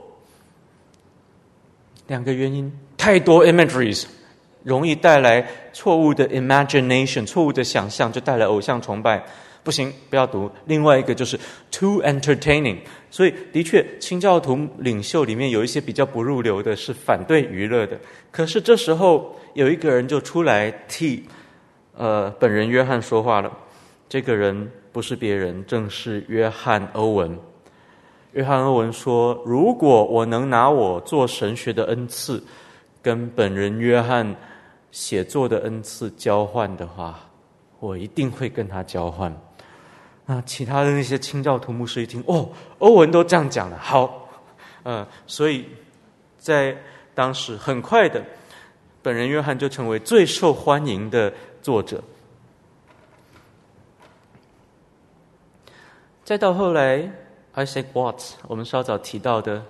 [2.08, 4.04] 两个原因：太多 imageries
[4.64, 9.24] 容易带来错误的 imagination，错误的想象，就带来偶像崇拜。
[9.62, 10.50] 不行，不要读。
[10.66, 11.38] 另外一个就是
[11.70, 12.78] too entertaining，
[13.10, 17.98] 所以的确，清教徒领袖里面有一些比较不入流的，是反对娱乐的。
[18.32, 21.24] 可是这时候有一个人就出来替
[21.96, 23.56] 呃本人约翰说话了。
[24.08, 24.70] 这个人。
[24.92, 27.38] 不是别人，正是约翰·欧文。
[28.32, 32.42] 约翰·欧文说：“如果我能拿我做神学的恩赐，
[33.00, 34.36] 跟本人约翰
[34.90, 37.18] 写作的恩赐交换的话，
[37.80, 39.34] 我一定会跟他交换。”
[40.24, 44.28] 那其他的那些清教徒牧师一听，哦，欧文都这样讲了，好，
[44.84, 45.66] 嗯，所以
[46.38, 46.76] 在
[47.14, 48.22] 当时很快的，
[49.02, 52.02] 本人约翰就成为最受欢迎的作者。
[56.32, 57.12] 再到后来
[57.56, 59.62] ，Isaac Watts，我们稍早提到的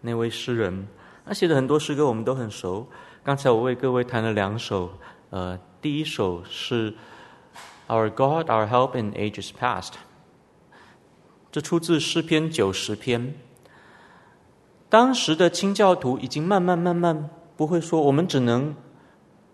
[0.00, 0.88] 那位诗人，
[1.26, 2.86] 他写的很多诗歌我们都很熟。
[3.22, 4.90] 刚才我为各位弹了两首，
[5.28, 6.92] 呃，第一首是
[7.88, 9.88] 《Our God, Our Help in Ages Past》，
[11.52, 13.34] 这出自诗篇九十篇。
[14.88, 18.74] 当时的清教徒已经慢慢慢慢不会说，我们只能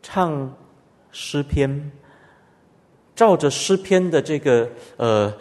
[0.01, 0.55] 唱
[1.11, 1.91] 诗篇，
[3.17, 5.35] 照着诗篇的这个呃。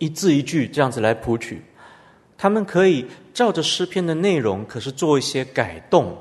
[0.00, 1.62] 一字一句这样子来谱曲，
[2.36, 6.16] 他们可以照着诗篇的内容，可是做一些改动，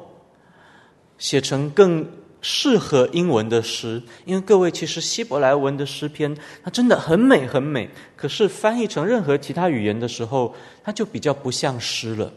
[1.18, 2.06] 写成更
[2.42, 4.04] 适合英文的诗。
[4.26, 10.54] 因为各位其实希伯来文的诗篇，它真的很美很美，可是翻译成任何其他语言的时候，
[10.84, 12.32] 它就比较不像诗了。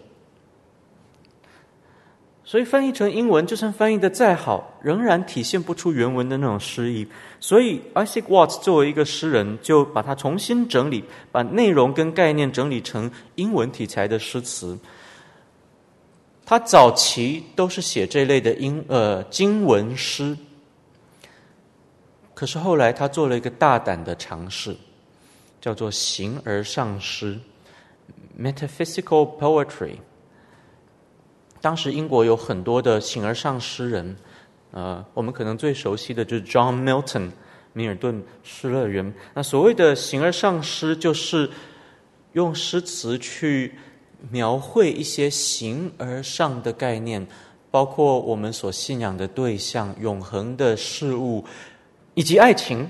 [2.45, 7.07] 所以翻译成英文，就算翻译的再好，仍然体现不出原文的那种诗意。
[7.39, 14.77] 所以，Isaac Watts 作为一个诗人，就把它重新整理，把内容跟概念整理成英文题材的诗词。
[16.45, 20.37] 他早期都是写这类的英呃经文诗，
[22.35, 24.77] 可是后来他做了一个大胆的尝试，
[25.61, 27.39] 叫做形而上诗
[28.37, 29.95] （metaphysical poetry）。
[31.63, 34.17] 当时英国有很多的形而上诗人，
[34.73, 37.31] 呃，我们可能最熟悉的就是 John Milton，
[37.73, 39.15] 米尔顿诗乐园。
[39.33, 41.49] 那所谓的形而上诗，就是
[42.33, 43.75] 用诗词去
[44.31, 47.25] 描绘一些形而上的概念，
[47.71, 51.45] 包括我们所信仰的对象、永恒的事物
[52.15, 52.89] 以及爱情。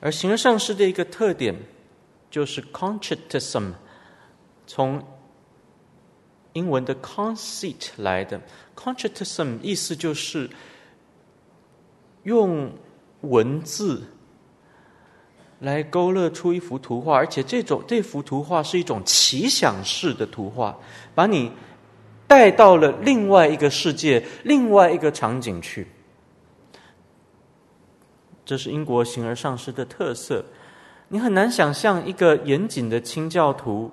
[0.00, 1.54] 而形而上诗的一个特点
[2.30, 3.72] 就是 concertism，
[4.66, 5.02] 从
[6.54, 8.40] 英文的 conceit 来的
[8.74, 10.48] concertism 意思就是
[12.24, 12.72] 用
[13.20, 14.02] 文字
[15.60, 20.76] 来勾勒出一幅图画，而且这种这幅图画是一种奇想式的图画，
[21.14, 21.50] 把你
[22.26, 25.86] 带到了另外一个世界、另外一个场景去。
[28.44, 30.44] 这是英国形而上师的特色。
[31.08, 33.90] 你很难想象一个严谨的清教徒。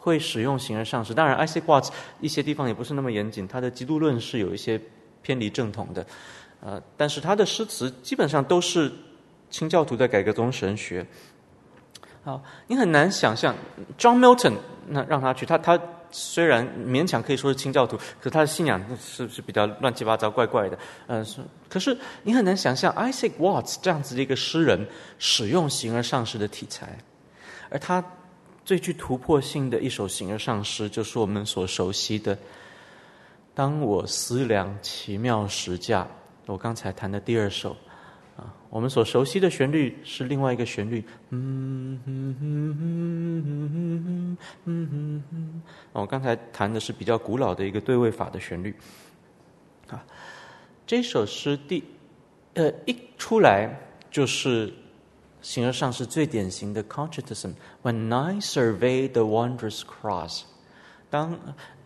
[0.00, 1.90] 会使用形而上诗，当然，Isaac Watts
[2.20, 4.80] 一些地方也不是那么严谨，他的基督论是有一些
[5.22, 6.06] 偏离正统的，
[6.60, 8.90] 呃，但是他的诗词基本上都是
[9.50, 11.04] 清教徒的改革宗神学。
[12.22, 13.54] 好，你很难想象
[13.98, 14.54] John Milton，
[14.86, 15.78] 那让他去，他他
[16.10, 20.78] 虽然勉强可以说是清教徒，可是他的信仰是是比较乱七八糟、怪怪的，
[21.08, 21.40] 呃，是。
[21.68, 24.86] 可是你很难想象 Isaac Watts 这样子的一个诗人
[25.18, 26.96] 使用形而上诗的题材，
[27.68, 28.02] 而他。
[28.68, 32.36] 最具突破性的一首形而上诗，就是我们所熟悉的
[33.54, 36.02] 《当我思量奇妙时价》。
[36.44, 37.74] 我刚才弹的第二首
[38.36, 41.02] 啊，我们所熟悉的旋律是另外一个旋律。
[41.30, 45.62] 嗯嗯嗯嗯嗯嗯嗯嗯。
[45.92, 48.76] 我刚才弹的是比较古老的一个对位法的旋律。
[49.88, 50.04] 啊，
[50.86, 51.82] 这首诗第
[52.52, 53.74] 呃一出来
[54.10, 54.70] 就是。
[55.40, 57.52] 形而上是最典型的 concertism。
[57.82, 60.42] When I survey the wondrous cross，
[61.08, 61.38] 当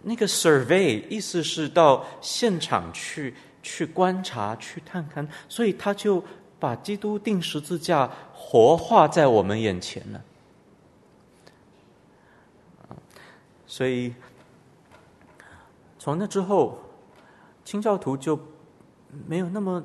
[0.03, 6.25] 那个 survey 意思是到现场去去观察、去探看，所以他就
[6.59, 10.21] 把基督钉十字架活化在我们眼前了。
[13.67, 14.13] 所以
[15.99, 16.79] 从那之后，
[17.65, 18.39] 清教徒就
[19.27, 19.83] 没有那么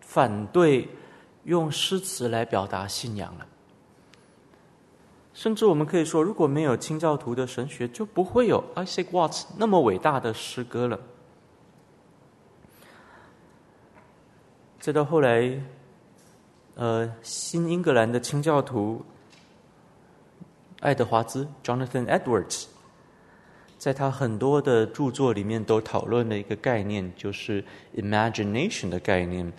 [0.00, 0.88] 反对
[1.44, 3.46] 用诗词来表达信仰了。
[5.34, 11.00] 甚至我们可以说，如果没有清教徒的神学，就不会有 Isaac Watts 那么伟大的诗歌了。
[14.78, 15.58] 再到后来，
[16.74, 19.02] 呃，新英格兰的清教徒
[20.80, 22.66] 爱德华兹 （Jonathan Edwards）
[23.78, 27.64] 在他很多的著作里面都讨论了一个概念，就是
[27.96, 29.50] imagination 的概念。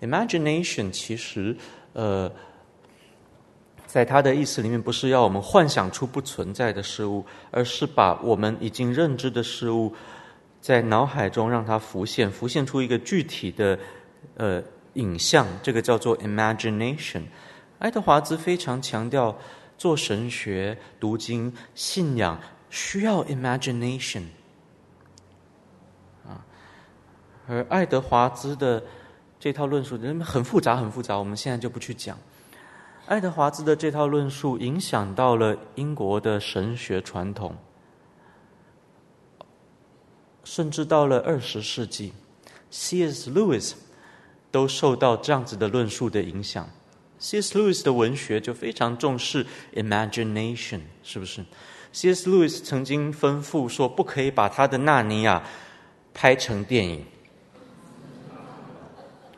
[0.00, 1.56] Imagination 其实，
[1.92, 2.30] 呃。
[3.86, 9.92] 在他的意思里面，不是要我们幻想出不存在的事物，而是把我们已经认知的事物，
[10.60, 13.76] 在脑海中让它浮现，浮现出一个具体的
[14.36, 17.22] 呃影像，这个叫做 imagination。
[17.80, 19.36] 爱德华兹非常强调，
[19.76, 22.40] 做神学、读经、信仰
[22.70, 24.22] 需要 imagination
[26.24, 26.46] 啊。
[27.48, 28.80] 而爱德华兹的
[29.40, 32.16] 这套论述很复杂，很复杂，我们现在就不去讲。
[33.06, 37.56] 爱德华兹的这套论述影响到了英国的神学传统，
[40.44, 42.12] 甚至到了二十世纪
[42.70, 43.30] ，C.S.
[43.30, 43.72] Lewis
[44.50, 46.68] 都受到这样子的论述的影响。
[47.18, 47.58] C.S.
[47.58, 51.42] Lewis 的文学就非常重视 imagination，是不是
[51.92, 52.28] ？C.S.
[52.28, 55.38] Lewis 曾经吩咐说，不可以把他的《纳尼亚》
[56.12, 57.04] 拍成电影。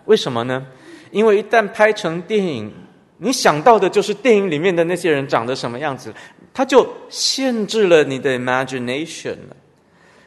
[0.05, 0.67] 为什么呢？
[1.11, 2.73] 因为一旦拍成电影，
[3.19, 6.13] 你想到的就是电影里面的那些人长得什么样子，
[6.55, 9.57] 它就限制了你的 imagination 了。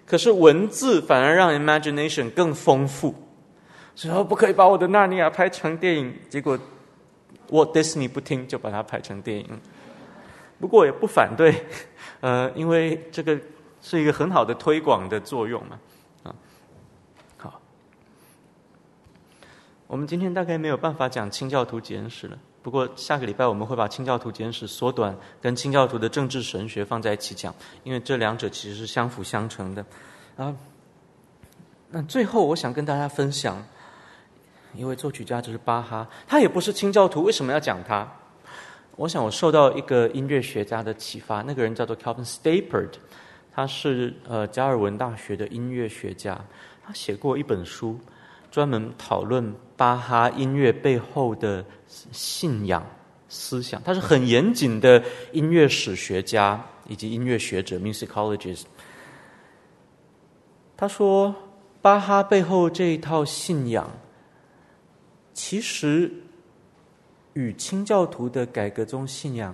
[0.06, 3.14] 可是文字反而让 imagination 更丰富，
[3.96, 6.16] 所以说不可以把我的《纳尼亚》拍成电影。
[6.30, 6.58] 结果
[7.50, 9.48] 我 Disney 不听，就把它拍成电影。
[10.60, 11.54] 不过也不反对，
[12.22, 13.38] 呃，因为这个
[13.82, 15.80] 是一个很好的推广的作用嘛。
[16.24, 16.36] 啊，
[17.38, 17.62] 好，
[19.96, 22.38] 我们今天大概没有办法讲清教徒简史了。
[22.62, 29.86] 不过下个礼拜我们会把清教徒简史缩短，跟清教徒的政治神学放在一起讲，因为这两者其实是相辅相成的。
[30.36, 30.54] 啊，
[31.92, 33.66] 那最后我想跟大家分享，
[34.76, 38.06] 一位作曲家就是巴哈，他也不是清教徒，为什么要讲他？
[38.98, 42.96] 我想我受到一个音乐学家的启发，那个人叫做 Calvin Stapert，
[43.54, 46.38] 他是呃加尔文大学的音乐学家，
[46.86, 47.98] 他写过一本书。
[48.56, 52.88] 专门讨论巴哈音乐背后的信仰
[53.28, 55.04] 思想，他是很严谨的
[55.34, 58.64] 音乐史学家以及音乐学者 （musicologist）。
[60.78, 61.36] 他说，
[61.82, 63.92] 巴哈背后这一套信仰，
[65.34, 66.10] 其实
[67.34, 69.54] 与清教徒的改革宗信仰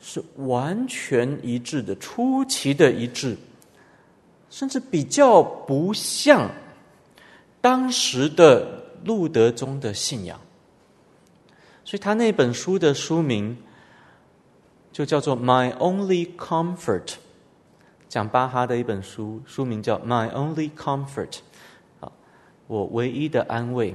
[0.00, 3.36] 是完全一致的，出奇的一致，
[4.50, 6.50] 甚至比较不像。
[7.60, 10.40] 当时的路德宗的信仰，
[11.84, 13.56] 所以他那本书的书名
[14.92, 17.04] 就叫做《My Only Comfort》，
[18.08, 21.30] 讲巴哈的一本书，书名叫《My Only Comfort》，
[22.00, 22.10] 啊，
[22.66, 23.94] 我唯一的安慰。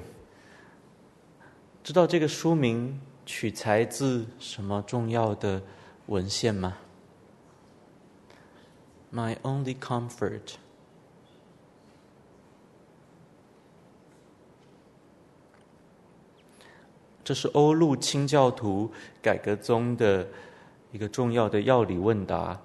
[1.83, 5.61] 知道这个书名取材自什么重要的
[6.07, 6.77] 文献吗
[9.13, 10.55] ？My Only Comfort。
[17.25, 20.27] 这是欧陆清教徒改革宗的
[20.91, 22.55] 一个重要的要理问答，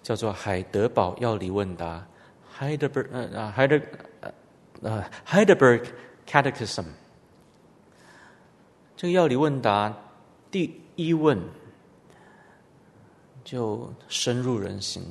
[0.00, 2.06] 叫做海德堡要理问答
[2.56, 3.82] （Heidelberg 呃 Heide
[4.80, 5.86] 呃 Heidelberg
[6.24, 6.84] Catechism）。
[8.96, 9.92] 这个要理问答
[10.52, 11.42] 第一问
[13.42, 15.02] 就深入人心：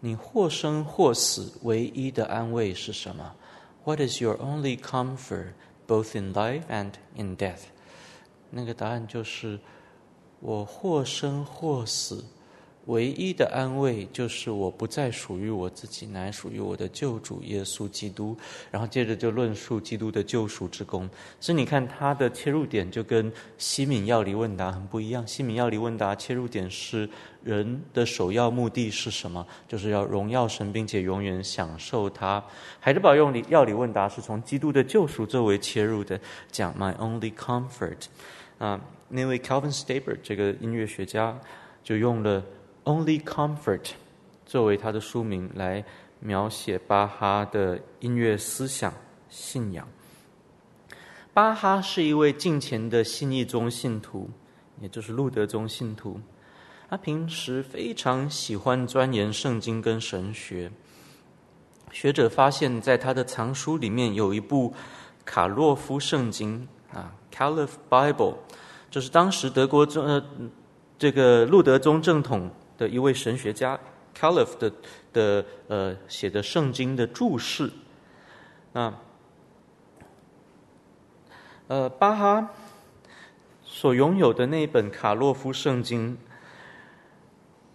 [0.00, 3.36] 你或生或死，唯一的安慰是什么
[3.84, 5.48] ？What is your only comfort?
[5.88, 7.60] Both in life and in death，
[8.56, 9.60] 那个答案就是
[10.40, 12.24] 我或生或死，
[12.86, 18.36] 唯一的安慰就是我不再属于我自己，乃属于我的救主耶稣基督。
[18.70, 21.08] 然后接着就论述基督的救赎之功。
[21.40, 25.26] 所以你看他的切入点就跟西敏要理问答很不一样。
[25.26, 27.08] 西敏要理问答切入点是
[27.42, 29.44] 人的首要目的是什么？
[29.66, 32.44] 就是要荣耀神，并且永远享受他。
[32.78, 36.20] 海德堡用理要理问答是从基督的救赎作为切入的，
[36.52, 38.06] 讲 My only comfort。
[38.58, 41.38] 啊，那位 Calvin Stapert 这个音乐学家
[41.82, 42.42] 就用了。
[42.84, 43.90] Only Comfort
[44.44, 45.84] 作为他的书名来
[46.20, 48.94] 描写巴哈的音乐思想
[49.28, 49.88] 信仰。
[51.34, 54.30] 巴哈是一位敬虔的信义宗信徒，
[54.80, 56.20] 也就是路德宗信徒。
[56.88, 60.70] 他平时非常喜欢钻研圣经跟神学。
[61.90, 64.72] 学者发现，在他的藏书里面有一部
[65.24, 68.36] 卡洛夫圣经啊 （Caliph Bible），
[68.96, 70.24] 就是当时德国宗呃
[70.98, 73.78] 这个路德宗正统的一位神学家
[74.18, 74.72] Caliph 的
[75.12, 77.70] 的呃写的圣经的注释。
[78.72, 78.94] 那
[81.68, 82.48] 呃巴哈
[83.62, 86.16] 所拥有的那本卡洛夫圣经。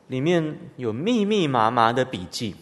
[0.07, 2.55] 里面有密密麻麻的笔记，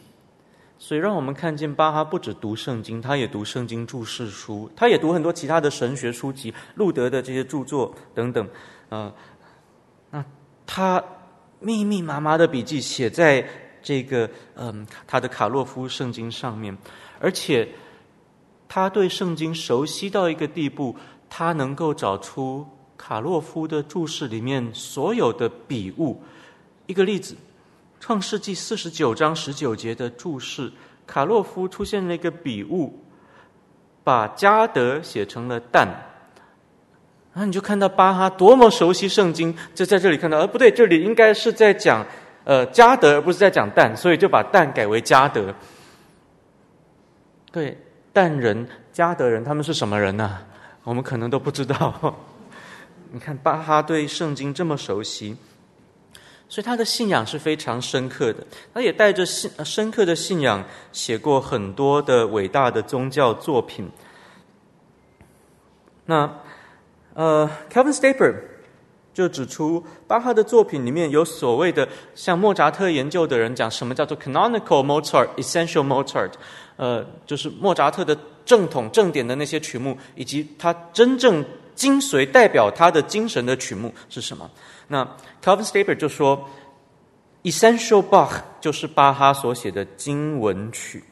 [0.82, 8.48] 所以让我们看见巴哈不只读圣经，他也读圣经注释书，他也读很多其他的神学书籍，路德的这些著作等等。
[8.88, 9.14] 呃，
[10.10, 10.24] 那
[10.66, 11.04] 他
[11.60, 13.46] 密密麻麻的笔记写在
[13.82, 16.76] 这个嗯、他的卡洛夫圣经上面，
[17.20, 17.68] 而且
[18.68, 20.96] 他对圣经熟悉到一个地步，
[21.30, 22.66] 他能够找出
[22.98, 26.24] 卡洛夫的注释里面所有的笔误。
[26.88, 27.34] 一个例子，
[28.10, 30.72] 《创世纪》四十九章十九节的注释，
[31.06, 33.00] 卡洛夫出现了一个笔误，
[34.04, 35.88] 把加德写成了蛋，
[37.32, 42.04] 然后你就看到巴哈多么熟悉圣经，就在这里看到，呃，不对，这里应该是在讲
[42.46, 45.54] 呃加德，而不是在讲蛋，所以就把蛋改为加德。
[47.52, 47.78] 对，
[48.12, 50.40] 蛋人、加德人，他们是什么人呢、
[50.84, 52.16] 我们可能都不知道。
[53.14, 55.38] 你看巴哈对圣经这么熟悉。
[56.50, 58.44] 所以他的信仰是非常深刻的，
[58.74, 63.88] 他也带着信深刻的信仰写过很多的伟大的宗教作品。
[66.06, 66.28] 那
[67.14, 68.36] 呃，Kevin Stapler
[69.14, 76.32] 就指出，巴哈的作品里面有所谓的，像莫扎特研究的人讲，什么叫做 canonical Mozart、essential Mozart，
[76.78, 81.46] 呃，就是莫扎特的正统正典的那些曲目，以及他真正
[81.76, 84.50] 精髓代表他的精神的曲目是什么？
[84.92, 85.06] 那
[85.44, 86.50] Calvin Stapler 就说
[87.44, 91.04] ，Essential Bach 就是巴哈所写的经文曲，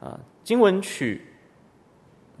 [0.00, 1.20] 啊，经文曲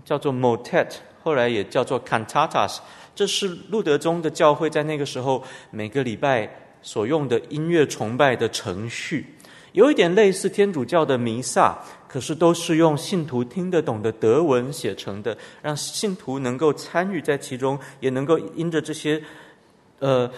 [0.04, 0.90] 叫做 Motet，
[1.24, 2.78] 后来也叫做 Cantatas，
[3.16, 6.48] 这是路德宗的教会在那个时候每个礼拜
[6.82, 9.34] 所用的音乐崇拜的程序，
[9.72, 11.76] 有一点类似天主教的弥撒，
[12.06, 19.20] 可是都是用信徒听得懂的德文写成的，让信徒能够参与在其中，也能够因着这些。
[20.00, 20.30] 呃，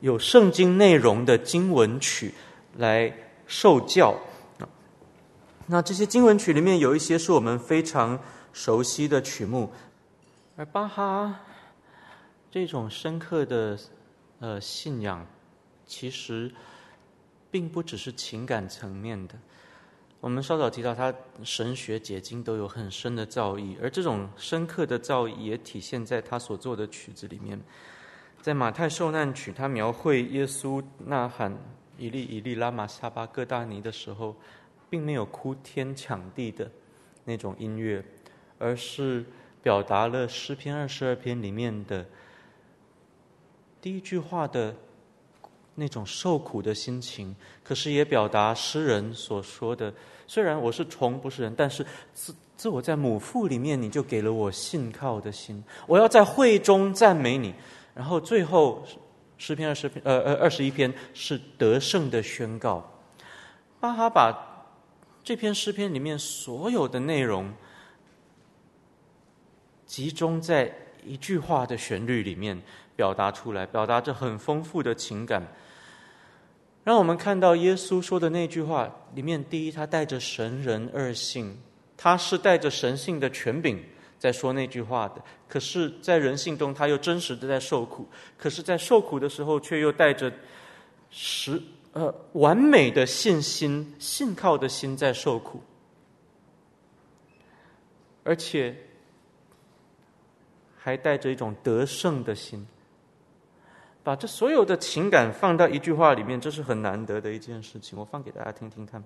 [0.00, 2.34] 有圣经内容的经文曲
[2.76, 3.12] 来
[3.46, 4.14] 受教。
[5.68, 8.18] 那这些经文曲里面有一些是我们非常
[8.52, 9.72] 熟悉的曲目，
[10.56, 11.40] 而巴哈
[12.50, 13.76] 这种深刻的
[14.38, 15.26] 呃信仰，
[15.84, 16.52] 其实
[17.50, 19.34] 并不只是情感层面的。
[20.20, 21.12] 我们稍早提到，他
[21.42, 27.60] 神学解经都有很深的造诣，而这种深刻的造诣也体现在他所做的曲子里面。
[28.46, 31.52] 在马太受难曲，他描绘耶稣呐喊
[31.98, 34.36] “以利以利拉玛撒巴各大尼”的时候，
[34.88, 36.70] 并没有哭天抢地的
[37.24, 38.00] 那种音乐，
[38.56, 39.24] 而是
[39.64, 42.06] 表达了诗篇二十二篇里面的
[43.80, 44.72] 第一句话的
[45.74, 47.34] 那种受苦的心情。
[47.64, 49.92] 可是也表达诗人所说的
[50.28, 55.64] ：“虽然我是虫不是人，但是自自我在母腹里面，你就给了我信靠的心。
[55.88, 57.52] 我要在会中赞美你。”
[57.96, 58.84] 然后最后
[59.38, 62.86] 诗篇二十篇呃呃二十一篇是得胜的宣告。
[63.80, 64.66] 巴哈把
[65.24, 67.50] 这篇诗篇里面所有的内容
[69.86, 70.70] 集中在
[71.04, 72.60] 一句话的旋律里面
[72.94, 75.42] 表达出来，表达着很丰富的情感。
[76.84, 81.58] 让我们看到耶稣说的那句话里面，第一，他带着神人二性，
[81.96, 83.82] 他是带着神性的权柄。
[84.18, 88.04] 在说那句话的，可是，在人性中，他又真实的在受苦；
[88.38, 90.32] 可是，在受苦的时候，却又带着
[91.10, 91.60] 实
[91.92, 95.60] 呃完美的信心、信靠的心在受苦，
[98.24, 98.74] 而且
[100.76, 102.66] 还带着一种得胜的心，
[104.02, 107.98] 把这所有的情感放到一句话里面，这是很难得的一件事情。
[107.98, 109.04] 我放给大家听听看。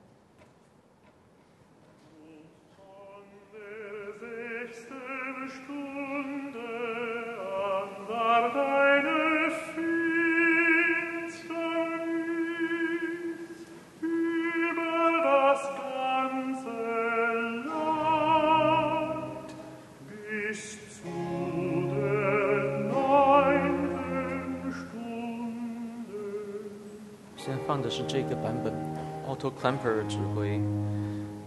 [29.63, 30.61] Temper 指挥。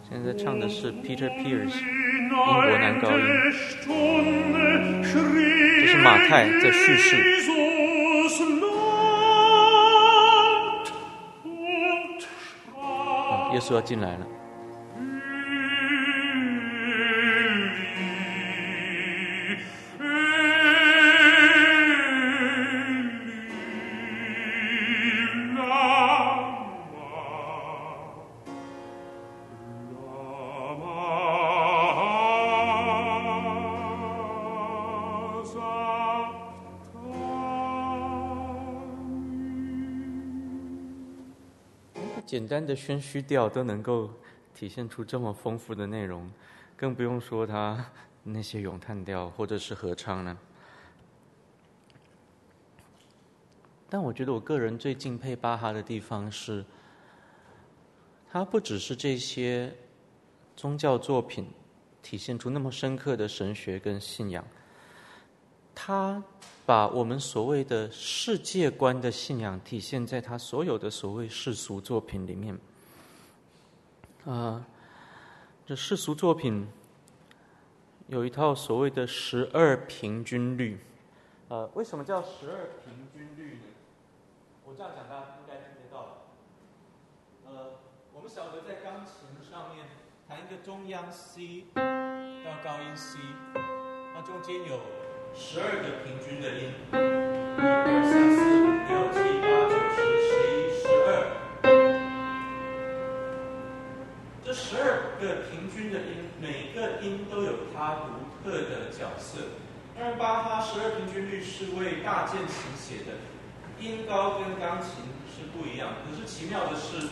[0.08, 1.74] 现在唱的是 Peter Pears。
[2.30, 3.26] 国男高音。
[5.82, 7.18] 这是马太在叙事。
[13.54, 14.28] 耶稣要进来了。
[42.34, 44.10] 简单的宣叙调都能够
[44.56, 46.28] 体现出这么丰富的内容，
[46.76, 47.86] 更不用说他
[48.24, 50.36] 那些咏叹调或者是合唱了。
[53.88, 56.66] 但我觉得我个人最敬佩巴哈的地方是，
[58.32, 59.72] 他不只是这些
[60.56, 61.48] 宗教作品
[62.02, 64.44] 体现出那么深刻的神学跟信仰，
[65.76, 66.24] 他。
[66.66, 72.58] 把我们所谓的世界观的信仰体现在他所有的所谓世俗作品里面。
[74.26, 74.66] 啊，
[75.66, 76.66] 这世俗作品
[78.08, 80.80] 有一套所谓的十二平均律。
[81.50, 83.64] 呃，为什么叫十二平均律呢？
[84.64, 86.24] 我这样讲大家应该听得到。
[87.46, 87.72] 呃，
[88.14, 89.14] 我们晓得在钢琴
[89.52, 89.86] 上面
[90.30, 93.20] 弹一个中央 C 到高音 C，
[93.54, 95.03] 那中间有。
[95.36, 99.98] 十二个平均的音，一二三四五六七八九十
[100.30, 101.10] 十一十二。
[104.46, 108.06] 这十二个平均的音，每个音都有它独
[108.44, 109.58] 特的角色。
[109.98, 113.18] 当然，巴哈十二平均律是为大键琴写的，
[113.80, 115.98] 音高跟钢琴是不一样。
[116.06, 117.10] 可是奇妙的是，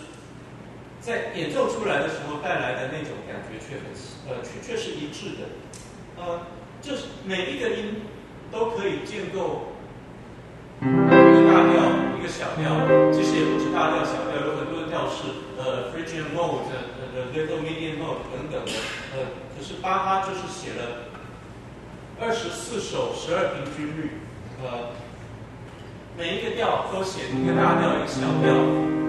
[0.99, 3.89] 在演奏出来的时候带来的那种感觉却很
[4.29, 5.49] 呃却却是一致的，
[6.17, 6.60] 呃。
[6.81, 8.01] 就是每一个音
[8.51, 9.73] 都可以建构
[10.81, 11.77] 一个大调，
[12.17, 12.73] 一个小调。
[13.13, 16.73] 其实也不止大调、小调，有很多的调式，呃，Phrygian mode，
[17.13, 18.71] 呃，Little Medium mode 等等的。
[19.13, 21.05] 呃，可是巴哈就是写了
[22.19, 24.17] 二十四首十二平均律，
[24.63, 24.89] 呃，
[26.17, 28.57] 每一个调都写一个大调，一个小调，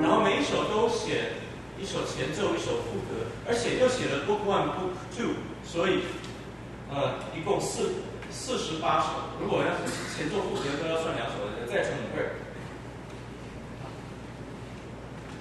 [0.02, 1.40] 然后每一首都写
[1.80, 5.32] 一首前奏，一首副歌，而且又写了 Book One、Book Two，
[5.64, 6.00] 所以。
[6.94, 7.90] 呃，一共四
[8.30, 9.08] 四十八首。
[9.40, 12.36] 如果要是前奏副歌都要算两首的，再乘以二。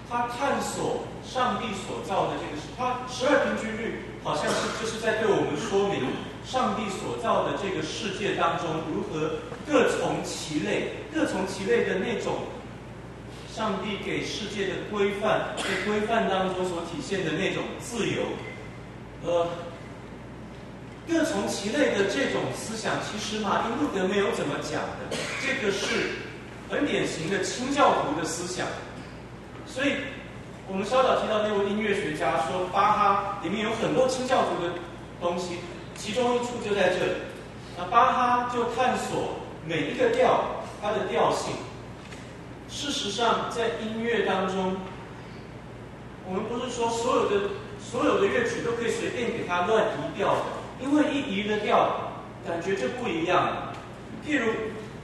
[0.10, 6.08] 他探索上帝所造的这个，他十二平均律好像是就是在对我们说明
[6.46, 12.48] 上帝所造的这个世界当中如何各从其类，各从其类的那种
[13.52, 18.24] 上帝给世界的规范，在规范当中所体现的那种自由，
[19.26, 19.48] 呃。
[21.08, 25.18] 各从其类的这种思想，其实马丁路德没有怎么讲的。
[25.42, 25.88] 这个是
[26.70, 28.68] 很典型的清教徒的思想。
[29.66, 29.96] 所以，
[30.68, 34.74] 我们稍早提到那位音乐学家说，巴哈里面有很多清教徒的
[35.20, 35.58] 东西，
[35.96, 37.12] 其中一处就在这里。
[37.78, 41.54] 那巴哈就探索每一个调它的调性。
[42.70, 44.78] 事实上，在音乐当中，
[46.26, 47.50] 我们不是说所有的
[47.82, 50.61] 所有的乐曲都可以随便给它乱移调的。
[50.82, 52.12] 因为一移的调，
[52.48, 53.74] 感觉就不一样了。
[54.26, 54.52] 譬如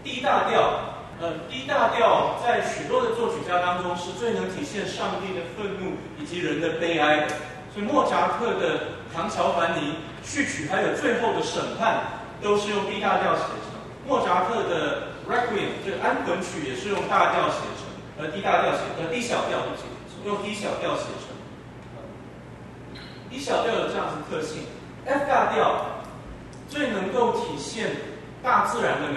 [0.04, 0.80] D 大调，
[1.22, 7.28] 呃，D 大调在许多的作曲家当中是最能体现上帝的愤怒以及人的悲哀的。
[7.74, 8.78] 所以莫扎特的
[9.16, 9.94] 《唐乔凡尼》
[10.28, 12.02] 序曲还有最后的审判，
[12.42, 13.78] 都是用 D 大调写成。
[14.08, 17.86] 莫扎特的《Requiem》这安魂曲也是用大调写成，
[18.18, 19.84] 呃，D 大调写，呃，D 小调写，
[20.26, 21.36] 用 D 小调写成。
[23.30, 24.64] D 小调有这样子特性。
[25.08, 25.86] F 大调
[26.68, 27.92] 最能够体现
[28.44, 29.16] 大自然的美。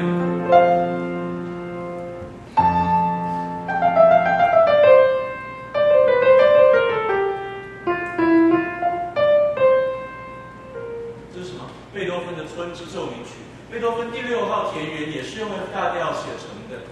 [11.34, 11.68] 这是什么？
[11.92, 13.30] 贝多芬的《春之奏鸣曲》。
[13.72, 16.84] 贝多芬第六号田园也是用 f 大调写成的，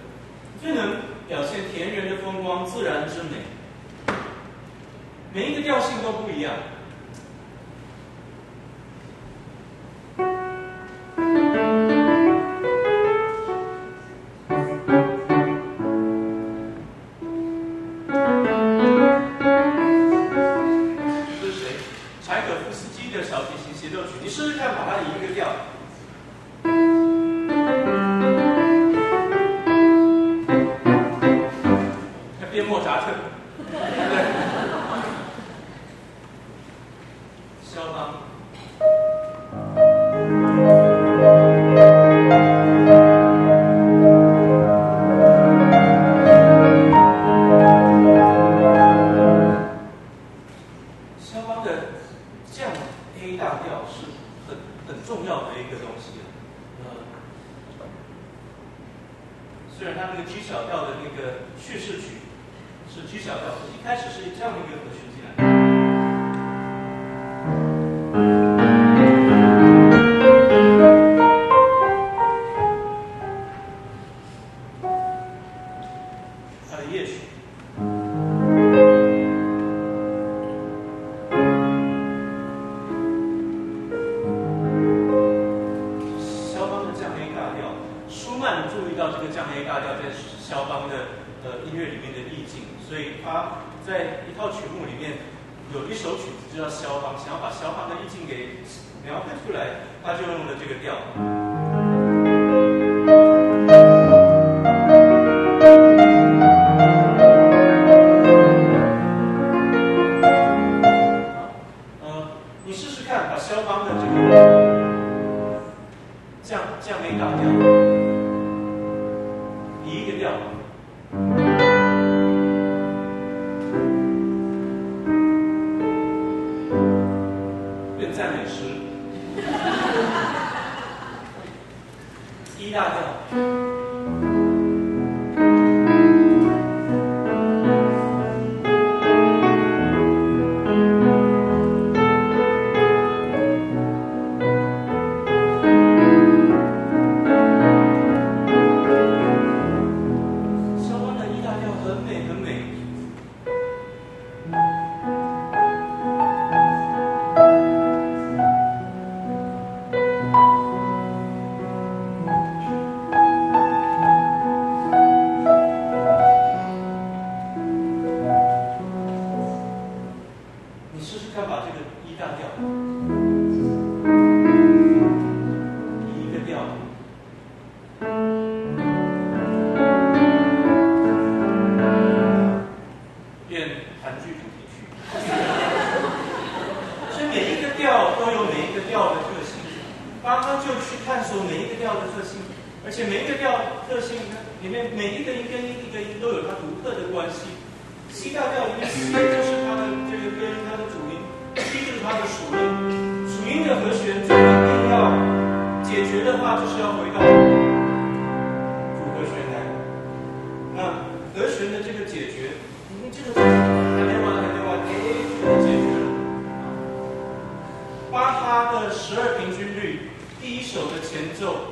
[0.61, 0.97] 最能
[1.29, 4.15] 表现田园的风光，自然之美。
[5.31, 6.51] 每一个调性都不一样。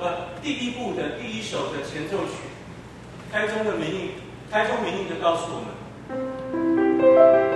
[0.02, 2.34] 呃第一部的第一首的前奏曲
[3.32, 4.12] 开宗的名义
[4.52, 7.47] 开宗明义的告诉我们。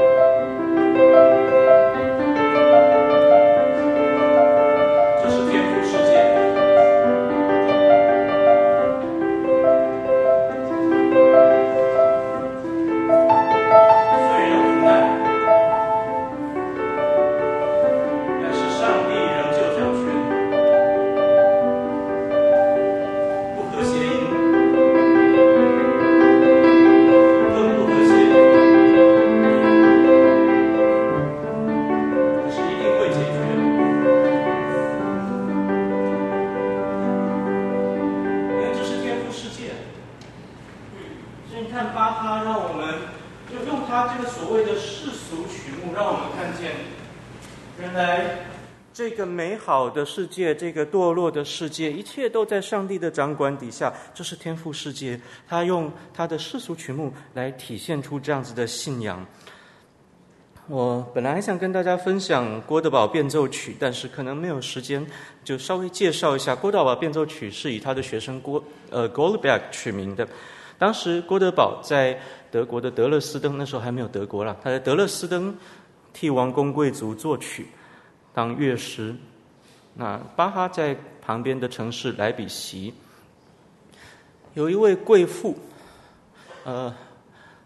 [49.64, 53.94] 好的世界，这个堕落的世界，一切都在上帝的掌管底下。
[54.14, 59.24] 这是天赋世界，他用他的世俗曲目来体现出这样子的信仰。
[60.68, 65.06] 我本来还想跟大家分享郭德堡变奏曲，但是可能没有时间，
[65.44, 66.56] 就稍微介绍一下。
[66.56, 70.28] 郭德堡变奏曲是以他的学生郭呃 Goldberg 取名的。
[70.78, 72.20] 当时郭德堡在
[72.50, 75.56] 德国的德勒斯登，那时候还没有德国啦，他在德勒斯登
[76.14, 77.68] 替王公贵族作曲，
[78.34, 79.16] 当乐师。
[80.02, 82.92] 那巴哈在旁边的城市莱比锡，
[84.56, 85.56] 有一位贵妇，
[86.64, 86.92] 呃，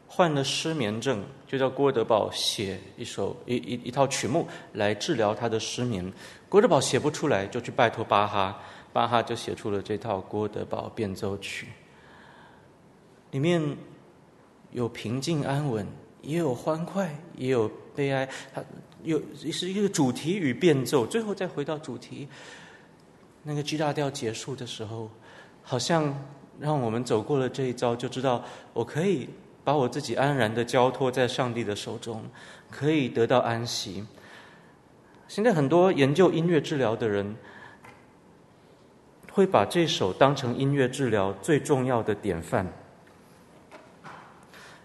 [0.05, 6.11] 患了失眠症，就叫郭德宝写一首一一一套曲目来治疗他的失眠。
[6.49, 8.59] 郭德宝写不出来，就去拜托巴哈，
[8.91, 11.67] 巴哈就写出了这套郭德宝变奏曲，
[13.31, 13.77] 里面
[14.71, 15.87] 有平静安稳、
[16.21, 18.61] 也有欢快，也有悲哀，他
[19.05, 19.21] 有
[19.51, 21.05] 是一个主题与变奏。
[21.05, 22.27] 最后再回到主题，
[23.43, 25.09] 那个 G 大调结束的时候，
[25.63, 26.13] 好像
[26.59, 29.29] 让我们走过了这一遭，就知道我可以
[29.63, 32.23] 把我自己安然的交托在上帝的手中，
[32.69, 34.05] 可以得到安息。
[35.27, 37.35] 现在很多研究音乐治疗的人，
[39.31, 42.71] 会把这首当成音乐治疗最重要的典范。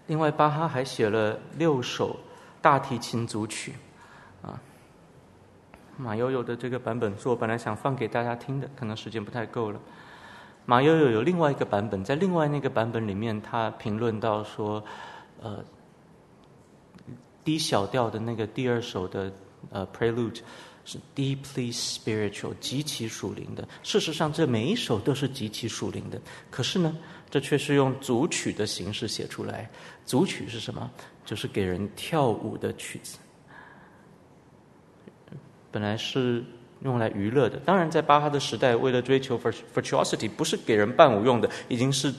[0.07, 2.19] 另外，巴哈还写了六首
[2.61, 3.73] 大提琴组曲，
[5.97, 9.79] 马友友的这个版本是我本来想放给大家听的，可能时间不太够了。
[10.65, 14.83] 马友友有另外一个版本，在另外那个版本里面，他评论到说，
[15.41, 15.63] 呃
[17.43, 19.31] ，D 小调的那个第二首的
[19.71, 20.41] 呃 Prelude
[20.85, 23.67] 是 deeply spiritual，极其属灵的。
[23.83, 26.21] 事实上，这每一首都是极其属灵的。
[26.49, 26.95] 可是呢，
[27.29, 29.69] 这却是用组曲的形式写出来。
[30.05, 30.89] 组曲是什么？
[31.25, 33.17] 就是给人跳舞的曲子。
[35.71, 36.43] 本来是
[36.83, 37.57] 用来娱乐的。
[37.65, 39.39] 当然，在巴哈的时代，为了追求
[39.73, 42.13] virtuosity，不是给人伴舞用的，已经是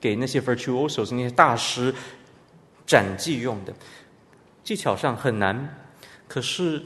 [0.00, 1.94] 给那些 virtuosos 那些大师
[2.86, 3.72] 展技用的。
[4.62, 5.76] 技巧上很难，
[6.26, 6.82] 可是，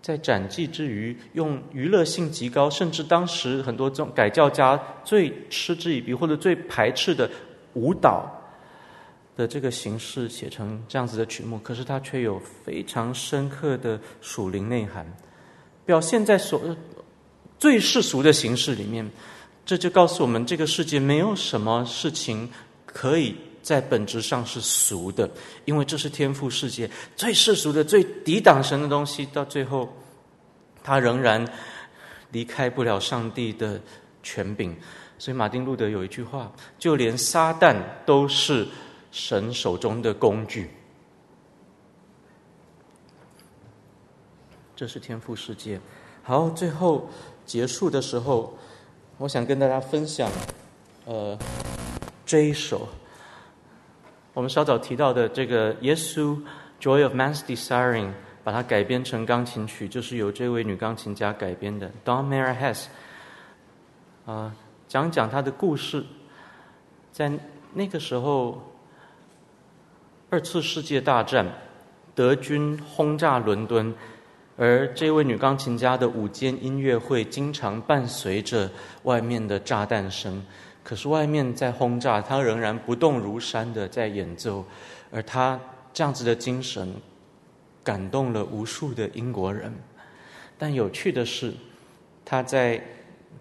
[0.00, 7.28] 在展技之余，用娱乐性极高，甚至当时很多这种改教家最嗤之以鼻或者最排斥的
[7.72, 8.30] 舞蹈
[9.36, 15.06] 的这个形式写成这样子的曲目，可是它却有非常深刻的属灵内涵，
[15.84, 16.74] 表现在所
[17.58, 19.06] 最世俗的形式里面。
[19.66, 22.48] 这就告诉我们，这个世界没有什么事情
[22.86, 25.28] 可以在本质上是俗的，
[25.64, 29.92] 因为这是天赋世界最世俗的、最抵挡神的东西，到最后，
[30.82, 31.44] 它仍然
[32.30, 33.78] 离开不了上帝的
[34.22, 34.74] 权柄。
[35.18, 37.76] 所以，马丁路德有一句话：就连撒旦
[38.06, 38.66] 都是。
[39.16, 40.68] 神手中的工具，
[44.76, 45.80] 这是天赋世界。
[46.22, 47.08] 好，最后
[47.46, 48.52] 结束的时候，
[49.16, 50.30] 我想跟大家分享，
[51.06, 51.34] 呃，
[52.26, 52.86] 这一首
[54.34, 56.38] 我们稍早提到的这个《耶稣
[56.78, 58.08] Joy of Man's Desiring》，
[58.44, 62.88] 把它改编成钢琴曲，就是由这位女钢琴家改编的 Dawn Mayer Hess。
[64.26, 64.54] 啊，
[64.86, 66.04] 讲讲她的故事，
[67.12, 67.32] 在
[67.72, 68.60] 那个时候。
[70.28, 71.46] 二次世界大战，
[72.12, 73.94] 德军轰炸伦敦，
[74.56, 78.68] 而这位女钢琴家的午间音乐会经常伴随着
[79.04, 80.44] 外面的炸弹声。
[80.82, 84.64] 可是外面在轰炸，她仍然不动如山的在演奏，
[85.12, 85.60] 而她
[85.92, 86.92] 这样子的精神
[87.84, 89.72] 感动了无数的英国人。
[90.58, 91.54] 但有趣的是，
[92.24, 92.82] 她在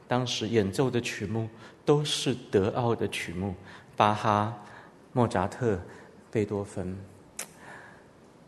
[0.08, 1.50] 当时演奏的曲目
[1.84, 3.56] 都是德奥的曲目，
[3.96, 4.54] 巴哈、
[5.14, 5.80] 莫扎特。
[6.36, 6.94] 贝多芬，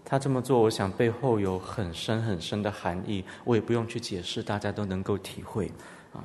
[0.04, 5.72] 他这么做，我想背后有很深很深的含义，我也不用去解释，大家都能够体会
[6.12, 6.20] 啊。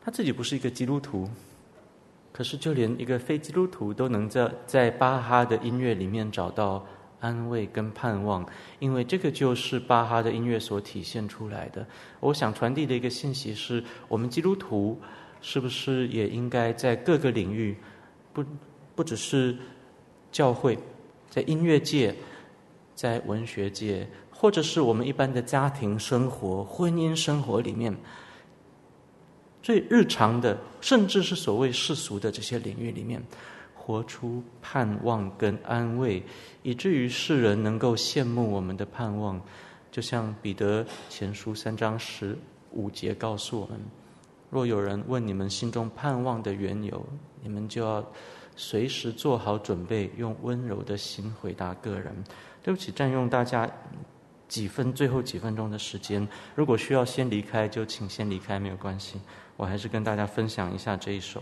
[0.00, 1.28] 他自己不是一个基督徒，
[2.32, 6.86] 可是就连一个非基督徒都能在在巴哈的音乐里面找到
[7.18, 8.48] 安慰跟盼望，
[8.78, 11.84] 因为这个就是巴哈的音乐所体现出来的。
[12.20, 14.96] 我想传递的一个信息是，我们基督徒
[15.40, 17.76] 是不是也应该在各个领域，
[18.32, 18.44] 不
[18.94, 19.56] 不只是。
[20.30, 20.78] 教会，
[21.30, 22.14] 在音乐界，
[22.94, 27.96] 在文学界，或者是我们一般的家庭生活、婚姻生活里面，
[29.62, 33.22] 最日常的，甚至是所谓世俗的这些领域里面，
[33.74, 36.22] 活出盼望跟安慰，
[36.62, 39.40] 以至于世人能够羡慕我们的盼望。
[39.90, 42.36] 就像彼得前书三章十
[42.72, 43.80] 五节告诉我们：
[44.50, 47.04] 若有人问你们心中盼望的缘由，
[47.42, 48.04] 你们就要。
[48.58, 52.12] 随时做好准备，用温柔的心回答个人。
[52.60, 53.70] 对不起，占用大家
[54.48, 56.26] 几分最后几分钟的时间。
[56.56, 59.20] 如果需要先离开，就请先离开，没有关系。
[59.56, 61.40] 我还是跟大家分享一下这一首。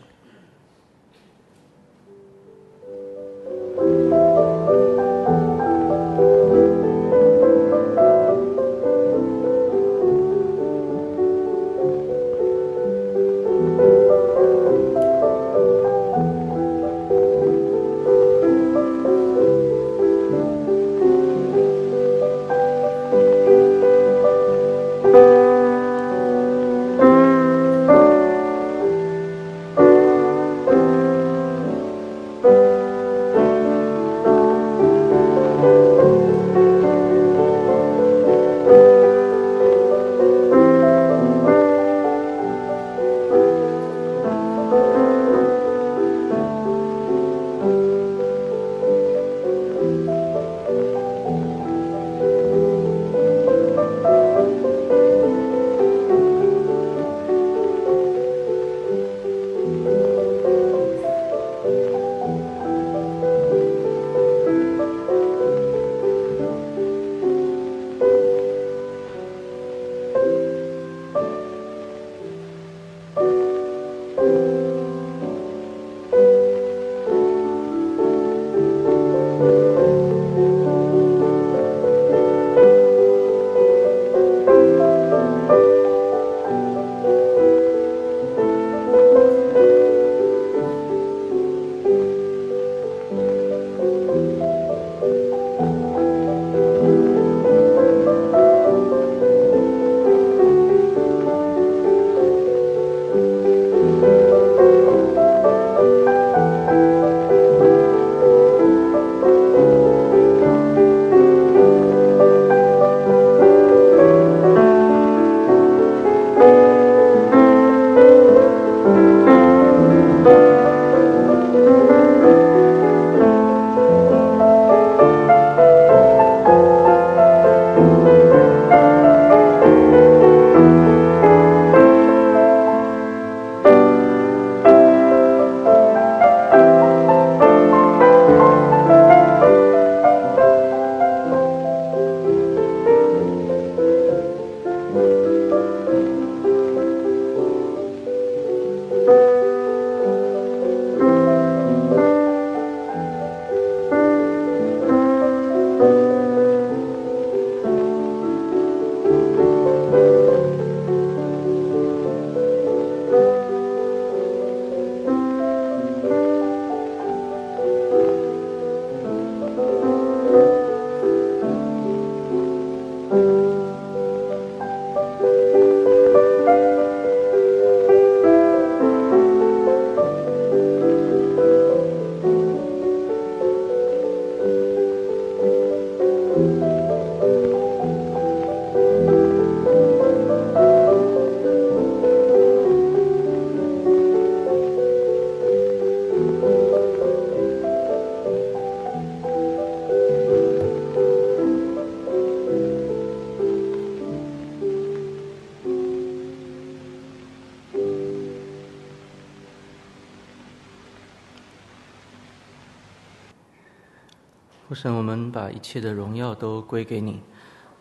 [214.77, 217.19] 神，我们把一切的荣耀都归给你。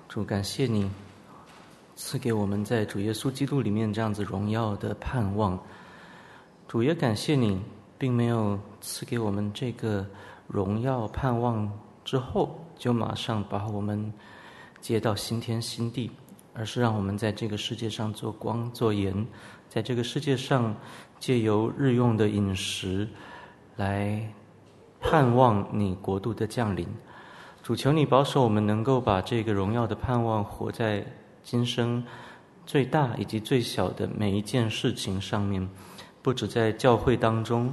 [0.07, 0.89] 主，感谢你
[1.93, 5.59] 赐给我们在主耶稣基督里面这样子荣耀的盼望。
[6.69, 7.61] 主也感谢你，
[7.97, 10.07] 并没有赐给我们这个
[10.47, 11.69] 荣耀盼望
[12.05, 14.13] 之后，就马上把我们
[14.79, 16.09] 接到新天新地，
[16.53, 19.27] 而是让我们在这个世界上做光做盐，
[19.67, 20.73] 在这个世界上
[21.19, 23.05] 借由日用的饮食
[23.75, 24.25] 来。
[25.07, 26.87] 盼望你国度的降临，
[27.61, 31.05] 主求你保守我们能够把这个荣耀的盼望活在
[31.43, 32.03] 今生
[32.65, 35.69] 最大以及最小的每一件事情上面，
[36.23, 37.71] 不止在教会当中。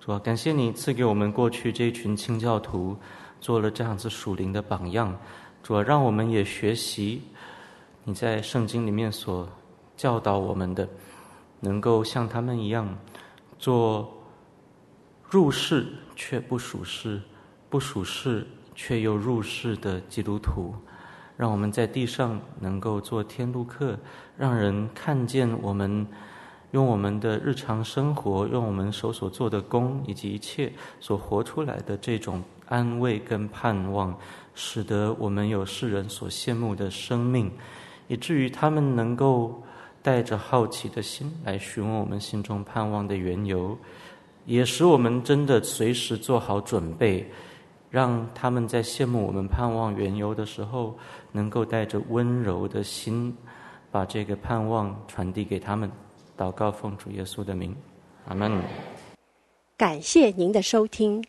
[0.00, 2.96] 主啊，感谢你赐给我们过去这一群清教徒
[3.42, 5.14] 做了这样子属灵的榜样。
[5.62, 7.22] 主啊，让我们也学习
[8.04, 9.46] 你在圣经里面所
[9.98, 10.88] 教导我们的，
[11.60, 12.88] 能够像他们一样
[13.58, 14.16] 做。
[15.30, 15.86] 入世
[16.16, 17.20] 却不属世，
[17.68, 18.44] 不属世
[18.74, 20.74] 却又入世的基督徒，
[21.36, 23.96] 让我们在地上能够做天路客，
[24.36, 26.04] 让人看见我们
[26.72, 34.18] 用我们的日常生活，用我们手所做的工以及一切所活出来的这种安慰跟盼望，
[34.52, 37.52] 使得我们有世人所羡慕的生命，
[38.08, 39.62] 以至于他们能够
[40.02, 43.78] 带着好奇的心来询问我们心中盼望的缘由。
[44.46, 47.30] 也使我们真的随时做好准备，
[47.90, 50.98] 让他们在羡慕我们盼望缘由的时候，
[51.32, 53.36] 能够带着温柔的心，
[53.90, 55.90] 把这个盼望传递给他们。
[56.36, 57.76] 祷告奉主耶稣的名，
[58.26, 58.62] 阿门。
[59.76, 61.22] 感谢您的收听。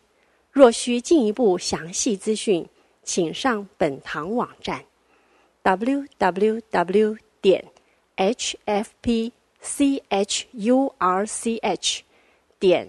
[0.50, 2.66] 若需进一步详细资讯，
[3.02, 4.82] 请上本堂网站
[5.62, 7.64] ：www 点
[8.16, 9.30] hfpchurch
[12.58, 12.88] 点。